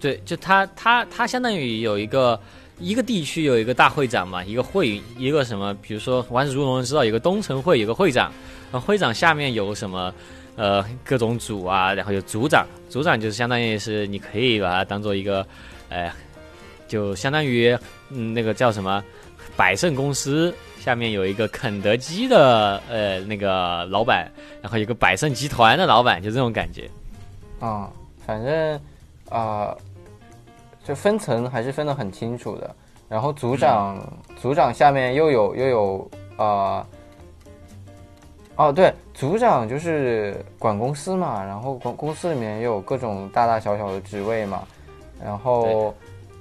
[0.00, 2.40] 对，就他他他相当于有一个
[2.78, 8.32] 一个地区有一个大会长嘛，一个会一个什么，比如说万事如龙知道有个东城会有个会长，
[8.72, 10.10] 会长下面有什么
[10.56, 15.46] 呃各种组啊，然后有组长，组长就是相当于是你可以把它当做一个，
[15.90, 16.10] 哎，
[16.88, 17.76] 就相当于
[18.08, 19.04] 嗯那个叫什么？
[19.60, 24.26] 百胜公司下面有一个肯德基的呃那个老板，
[24.62, 26.88] 然后有个百胜集团的老板，就这种感觉。
[27.58, 27.90] 啊，
[28.26, 28.80] 反正
[29.28, 29.76] 啊，
[30.82, 32.74] 就分层还是分得很清楚的。
[33.06, 33.98] 然后组长，
[34.40, 36.86] 组长下面又有又有啊，
[38.56, 44.62] 哦对，组长就是管公司嘛，然后公公司里面也有各种大大小小的职位嘛，
[45.22, 45.94] 然后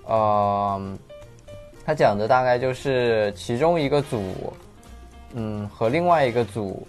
[0.06, 0.98] 呃，
[1.90, 4.22] 他讲的大概就是其中一个组，
[5.34, 6.86] 嗯，和另外一个组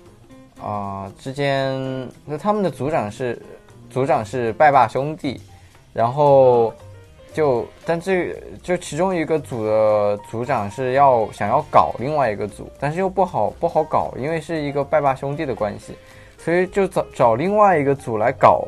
[0.62, 3.40] 啊之间，那他们的组长是
[3.88, 5.40] 组长是拜把兄弟，
[5.94, 6.70] 然后。
[7.32, 15.94] 就但这就其中一个组的组长是要想要搞另外一个组，但是又不好不好搞，因为是一个拜把兄弟的关系，
[16.36, 18.66] 所以就找找另外一个组来搞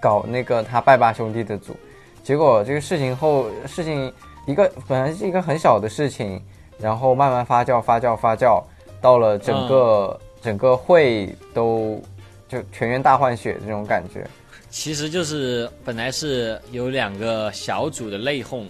[0.00, 1.74] 搞那个他拜把兄弟的组。
[2.22, 4.10] 结果这个事情后事情
[4.46, 6.42] 一个本来是一个很小的事情，
[6.78, 8.62] 然后慢慢发酵发酵发酵，
[9.00, 12.00] 到了整个整个会都
[12.48, 14.26] 就全员大换血这种感觉。
[14.70, 18.64] 其实就是本来是有两个小组的内讧，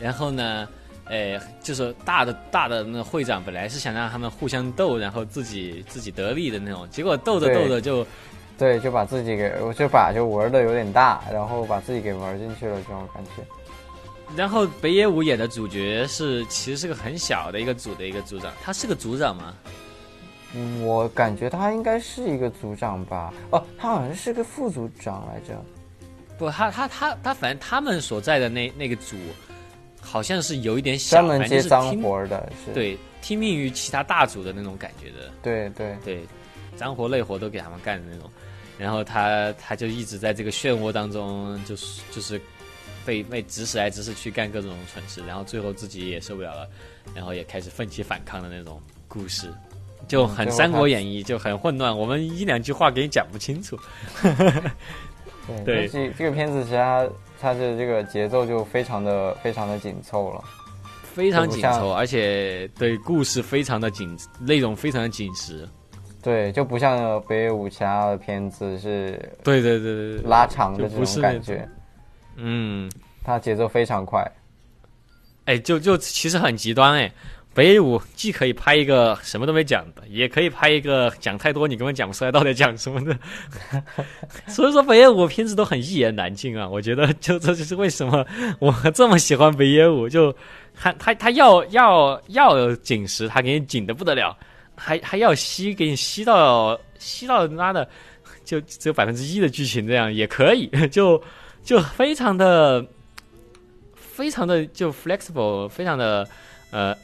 [0.00, 0.66] 然后呢，
[1.08, 8.04] 诶，就是大的大的那会长本来是想让他们互相斗，然后自己自己得利的那种，结果斗着斗着就，
[8.56, 13.42] 对，就把自己给，我就把就玩的有点大，然后把自己给玩进去了这种感觉。
[14.34, 19.54] 然后北野武演的主角是其实是个很小的一个组的一个组长，他是个组长吗？
[20.82, 23.32] 我感觉他应该是一个组长吧？
[23.50, 25.62] 哦，他好像是个副组长来着。
[26.38, 29.16] 不，他他他他，反正他们所在的那那个组，
[30.00, 35.30] 好像是有一点小，专门接脏活的，是对，听命于其他大组的那种感觉的。
[35.42, 36.26] 对对对，
[36.74, 38.30] 脏活累活都给他们干的那种。
[38.78, 42.40] 然后他他就一直在这个漩涡当中，就是就是
[43.06, 46.68] 被被指使来指使去干各种蠢事，然后最后自己也受不了了，
[47.14, 49.48] 然后也开始奋起反抗的那种故事。
[50.08, 53.76] 就很《三国演义》，就很混乱，我们一两句话给你讲不清楚。
[55.64, 57.08] 对， 这这个片子其实它
[57.40, 60.44] 它的这个节奏就非常的非常的紧凑了，
[61.02, 65.66] 非常紧凑，而且对故事非常的紧，内容非常的紧实。
[66.22, 71.68] 对，就不像北野武其他的片子是，对对对对拉长的这种感觉。
[72.36, 72.90] 嗯，
[73.24, 74.24] 他节奏非常快。
[75.46, 77.12] 哎，就就其实很极端哎。
[77.54, 83.18] 北野武既可以拍一个什么都没讲的，也可以拍一个讲太多你根本讲不出来到底讲什么的。
[84.46, 86.68] 所以说北野武片子都很一言难尽啊！
[86.68, 88.26] 我觉得就这就是为什么
[88.58, 90.30] 我这么喜欢北野武，就
[90.74, 94.36] 他他他要要要紧实，他给你紧的不得了，
[94.74, 97.88] 还还要吸给你吸到吸到妈的
[98.44, 101.18] 就只有百分之一的剧情这样也可以， 就
[101.66, 102.86] 就非常的
[103.94, 106.26] 非常的就 flexible，非常的
[106.70, 106.96] 呃。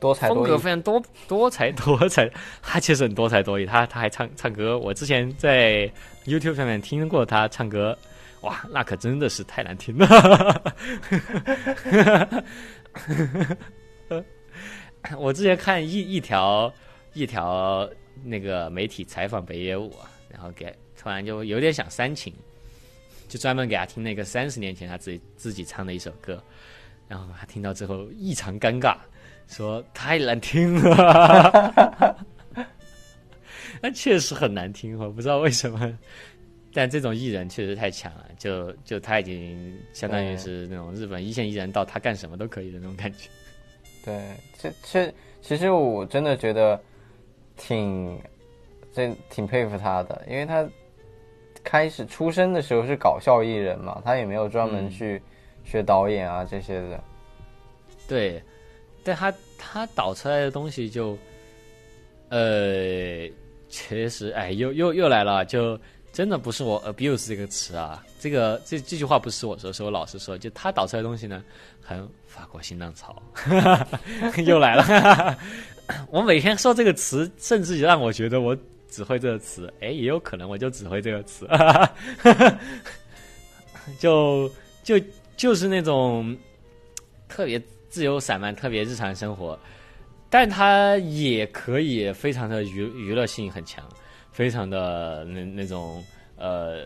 [0.00, 2.30] 多才风格非常多多才多彩，
[2.60, 3.64] 他其实很多才多艺。
[3.64, 5.90] 他他还唱唱歌，我之前在
[6.26, 7.96] YouTube 上面听过他唱歌，
[8.42, 10.74] 哇，那可真的是太难听了。
[15.16, 16.70] 我之前看一一条
[17.14, 17.88] 一条
[18.22, 19.90] 那个媒体采访北野武，
[20.28, 20.66] 然后给
[21.00, 22.30] 突然就有点想煽情，
[23.34, 26.40] 就专门给他听那个三十年前他自己自己唱的一首歌，
[27.08, 28.96] 然后他听到之后异常尴尬。
[29.48, 32.16] 说太难听了，
[33.82, 35.98] 那确实很难听，我不知道为什么。
[36.72, 43.28] 但这种艺人确实太强了，就就他已经相当于是那种日本一线艺人，到他干什么都可以的那种感觉。
[44.04, 45.12] 对，其其
[45.42, 46.80] 其实我真的觉得
[47.56, 48.16] 挺
[48.92, 50.64] 这挺佩服他的，因为他
[51.64, 55.20] 开始出生的时候是搞笑艺人嘛，他也没有专门去
[55.64, 57.02] 学导演啊这些的。
[58.06, 58.40] 对。
[59.06, 61.18] 但他他导出来的东西就，
[62.30, 63.28] 呃，
[63.68, 65.78] 确实，哎，又又又来了，就
[66.10, 71.44] 真的不是我 abuse 这个词啊，这个这这句话不是我说，是我老师说，就他导出来的东西呢，
[71.82, 73.22] 很法国新浪潮，
[74.46, 75.38] 又来了，
[76.08, 78.56] 我每天说这个词，甚至让我觉得我
[78.94, 81.48] 只会这个词，哎，也有可能我就只会这个词，
[83.98, 84.50] 就
[84.82, 85.00] 就
[85.36, 86.36] 就是那种
[87.28, 87.60] 特别。
[87.94, 89.56] 自由散漫，特别日常生活，
[90.28, 93.88] 但它也可以非常的娱娱乐性很强，
[94.32, 96.02] 非常的那那种
[96.34, 96.84] 呃，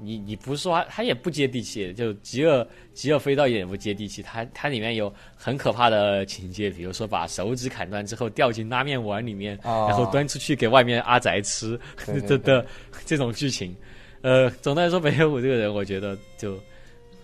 [0.00, 11.78] 你你不说他也不接地气，就极恶极恶飞刀也不接地气，它它里面有很可怕的情节，比如说把手指砍断之后掉进拉面碗里面，然后端出去给外面阿宅吃
[12.26, 12.66] 的的
[13.04, 13.74] 这种剧情，
[14.22, 16.58] 呃，总的来说，北野武这个人，我觉得就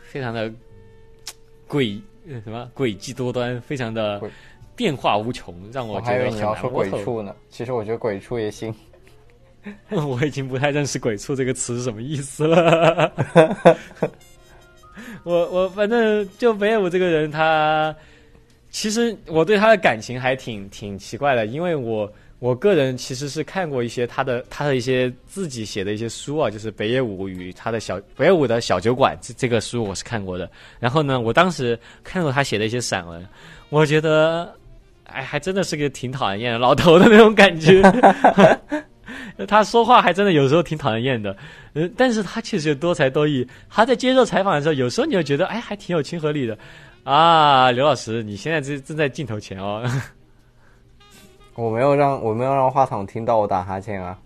[0.01, 0.53] 非常的
[1.69, 2.01] 诡。
[2.43, 4.19] 什么诡计多端，非常的
[4.75, 6.91] 变化无穷，让我我还以觉得很为你要说难。
[6.91, 8.75] 鬼畜呢，其实我觉得鬼畜也行。
[9.91, 13.13] 我已经不太认识“鬼畜”这个词是什么意思了。
[15.25, 17.95] 我我反正就北野武这个人，他
[18.71, 30.49] 其实我对他的感情还挺挺奇怪的，因为我我个人其实是看过一些他的他的一些自己写的一些书啊，就是北野武与他的小北野武的小酒馆这这个书我是看过的。
[30.79, 33.27] 然后呢，我当时看过他写的一些散文，
[33.71, 34.55] 我觉得
[35.05, 37.83] 哎，还真的是个挺讨厌的老头的那种感觉。
[39.49, 41.37] 他说话还真的有时候挺讨人厌的，
[41.75, 43.47] 嗯，但是他确实多才多艺。
[43.69, 46.57] 他在接受采访的时候，有时候你会觉得，哎，还挺有亲和力的。
[47.03, 49.83] 啊，刘老师，你现在正正在镜头前哦。
[51.55, 54.19] 我没有让我没有让话筒听到我打哈欠啊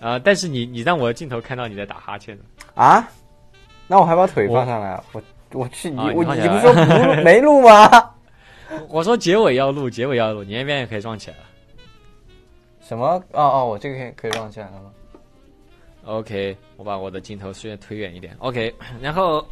[0.00, 2.42] 啊，但是你你让我的镜头看到你在打哈欠呢。
[2.74, 3.06] 啊！
[3.86, 8.10] 那我还把腿放上来啊，我我去你啊你不是说不录 没录吗？
[8.88, 11.42] 我说结尾要录，结尾要录，你那边也可以装起来了。
[12.92, 13.06] 什么？
[13.32, 14.92] 哦哦，我这个可以可以放起来了
[16.04, 18.36] ？OK，我把我的镜头虽然推远一点。
[18.38, 19.42] OK， 然后，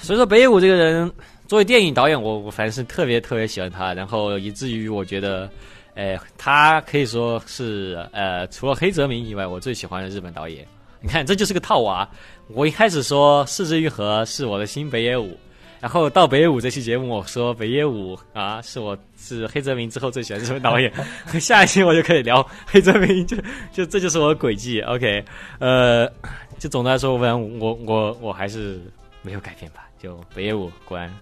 [0.00, 1.10] 所以说北野武这个人
[1.48, 5.50] 作为电影导演，我我反正是特别特别喜欢他，然后以至于我觉得，
[5.94, 10.64] 呃，他可以说是呃，除了黑泽明以外，我最喜欢的日本导演。
[11.00, 12.08] 你看，这就是个套娃。
[12.50, 15.36] 我一开始说四之愈合是我的新北野武，
[15.84, 20.90] 然后到北野武这期节目，我说北野武啊是我是黑泽明之后最喜欢的导演。
[21.38, 23.36] 下一期我就可以聊黑泽明，就
[23.70, 24.80] 就这就是我的轨迹。
[24.80, 25.22] OK，
[25.58, 26.10] 呃，
[26.58, 28.80] 就总的来说，我我我我还是
[29.20, 29.86] 没有改变吧。
[29.98, 31.14] 就北野武果然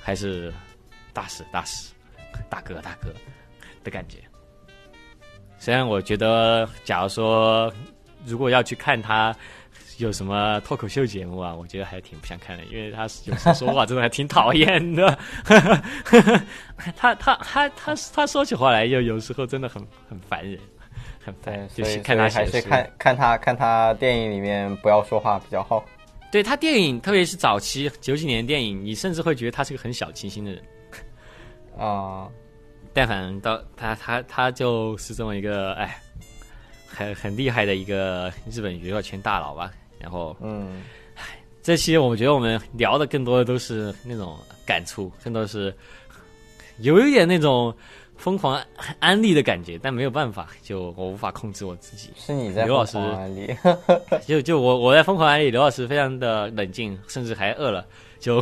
[0.00, 0.52] 还是
[1.12, 1.92] 大师大师
[2.50, 3.08] 大哥大哥
[3.84, 4.16] 的感觉。
[5.60, 7.72] 虽然我觉得，假如说
[8.26, 9.32] 如果要去看他
[9.98, 15.18] 有什么脱口秀节目啊，我觉得还挺不想看的，因为他有时候说话真的还挺讨厌的。
[16.96, 20.58] 他他他他他说起话来，又有时候真的很很烦人，
[21.24, 25.84] 很对烦。，就所以是看他还是看看他看他电影里面不要说话比较好。
[26.30, 30.62] 对他电影，特别是早期九几年电影，你甚至会觉得他是个很小清新的人。
[31.78, 32.28] 啊、
[32.92, 35.98] 但反正到他他他就是这么一个哎，
[36.86, 39.70] 很很厉害的一个日本娱乐圈大佬吧。
[40.02, 40.82] 然后嗯，
[41.62, 44.36] 这期我觉得我们聊的更多的都是那种
[44.66, 45.74] 感触，更多是
[46.80, 47.74] 有一点那种
[48.16, 48.60] 疯狂
[48.98, 52.10] 安利的感觉，但没有办法，就我无法控制我自己。
[52.16, 53.54] 是你在刘老师安利，
[54.26, 57.86] 就就我我在疯狂安利，刘老师非常的冷静，甚至还饿了。
[58.20, 58.40] 就，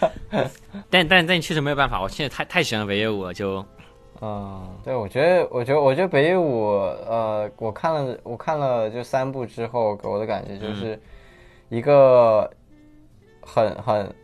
[0.88, 3.62] 但但但确实没有办法，我现在太太喜欢北野武了，就
[4.26, 6.68] 嗯，对，我觉得，我觉得，我觉得北野武，
[7.06, 10.98] 呃，我看了，我看了就三部之后，给我的感觉就是
[11.68, 12.50] 一个
[13.42, 14.14] 很很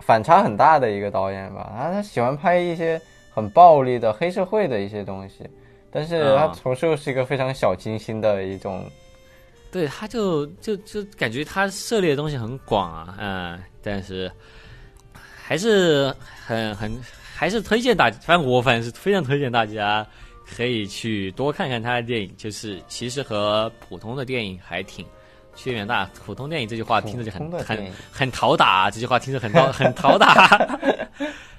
[0.00, 1.72] 反差很大的一个导演吧。
[1.76, 3.00] 他他喜欢拍一些
[3.32, 5.48] 很暴力的黑社会的一些东西，
[5.92, 8.84] 但是他啊同时又是一个非常小清新的一种，
[9.70, 14.28] 对，他就就就感觉他涉猎的东西很广啊，嗯，但是
[15.14, 16.12] 还是
[16.44, 17.00] 很很
[17.36, 20.06] 还是推荐大家，反正我反正是非常推荐大家
[20.56, 25.04] 可以去多看看他的电影，就是其实和普通的电影还挺
[25.54, 26.08] 区别大。
[26.24, 30.78] 普通电影这句话听着就很很很讨打，这句话听着很讨很讨打。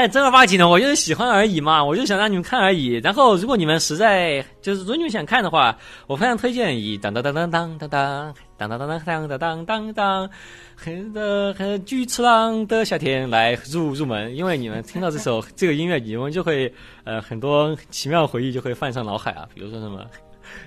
[0.00, 2.94] 但正儿八经的，我就是喜欢而已嘛，我就想让你们看而已。
[3.04, 10.30] 然后，如果你们实在就是如果你们想看的话，我非常推荐以当当当当当当当当当当当当当当当当
[10.74, 16.72] 很的很巨次郎的夏天来入入门，因为你们听到这首 这个音乐，你们就会
[17.04, 20.00] 呃很多奇妙回忆就会泛上脑海啊，比如说什么。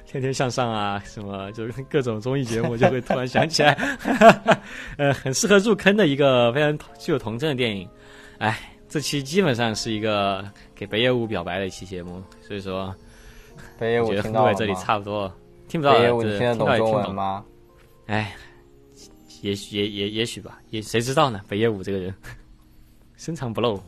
[0.05, 3.75] 天天向上啊，什么就是各种综艺节目就会突然想起来，
[4.95, 7.89] 呃，很适合入坑的一个非常具有童真的电影。
[8.37, 8.57] 哎，
[8.93, 12.95] 这期基本上是一个给北野武表白的一期节目，所以说
[13.79, 14.75] 北野武我觉得在这里？
[14.75, 15.33] 差不多，
[15.67, 16.91] 听不到听得懂中。
[16.91, 17.43] 文吗？
[18.05, 18.35] 哎，
[19.41, 21.41] 也许也也也许吧，也谁知道呢？
[21.47, 22.13] 北野武这个人
[23.17, 23.81] 深藏不露，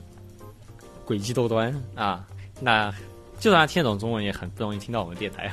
[1.06, 2.26] 诡计多端啊，
[2.60, 2.92] 那
[3.40, 5.48] 就算他听得懂中文，也很不容易听到我们电台。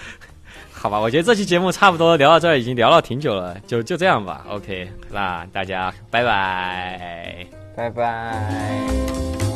[0.70, 4.44] 好吧，我觉得这期节目差不多聊到这儿，已经聊了挺久了，就就这样吧。
[4.50, 7.65] OK，那大家拜拜。
[7.76, 9.55] 拜拜。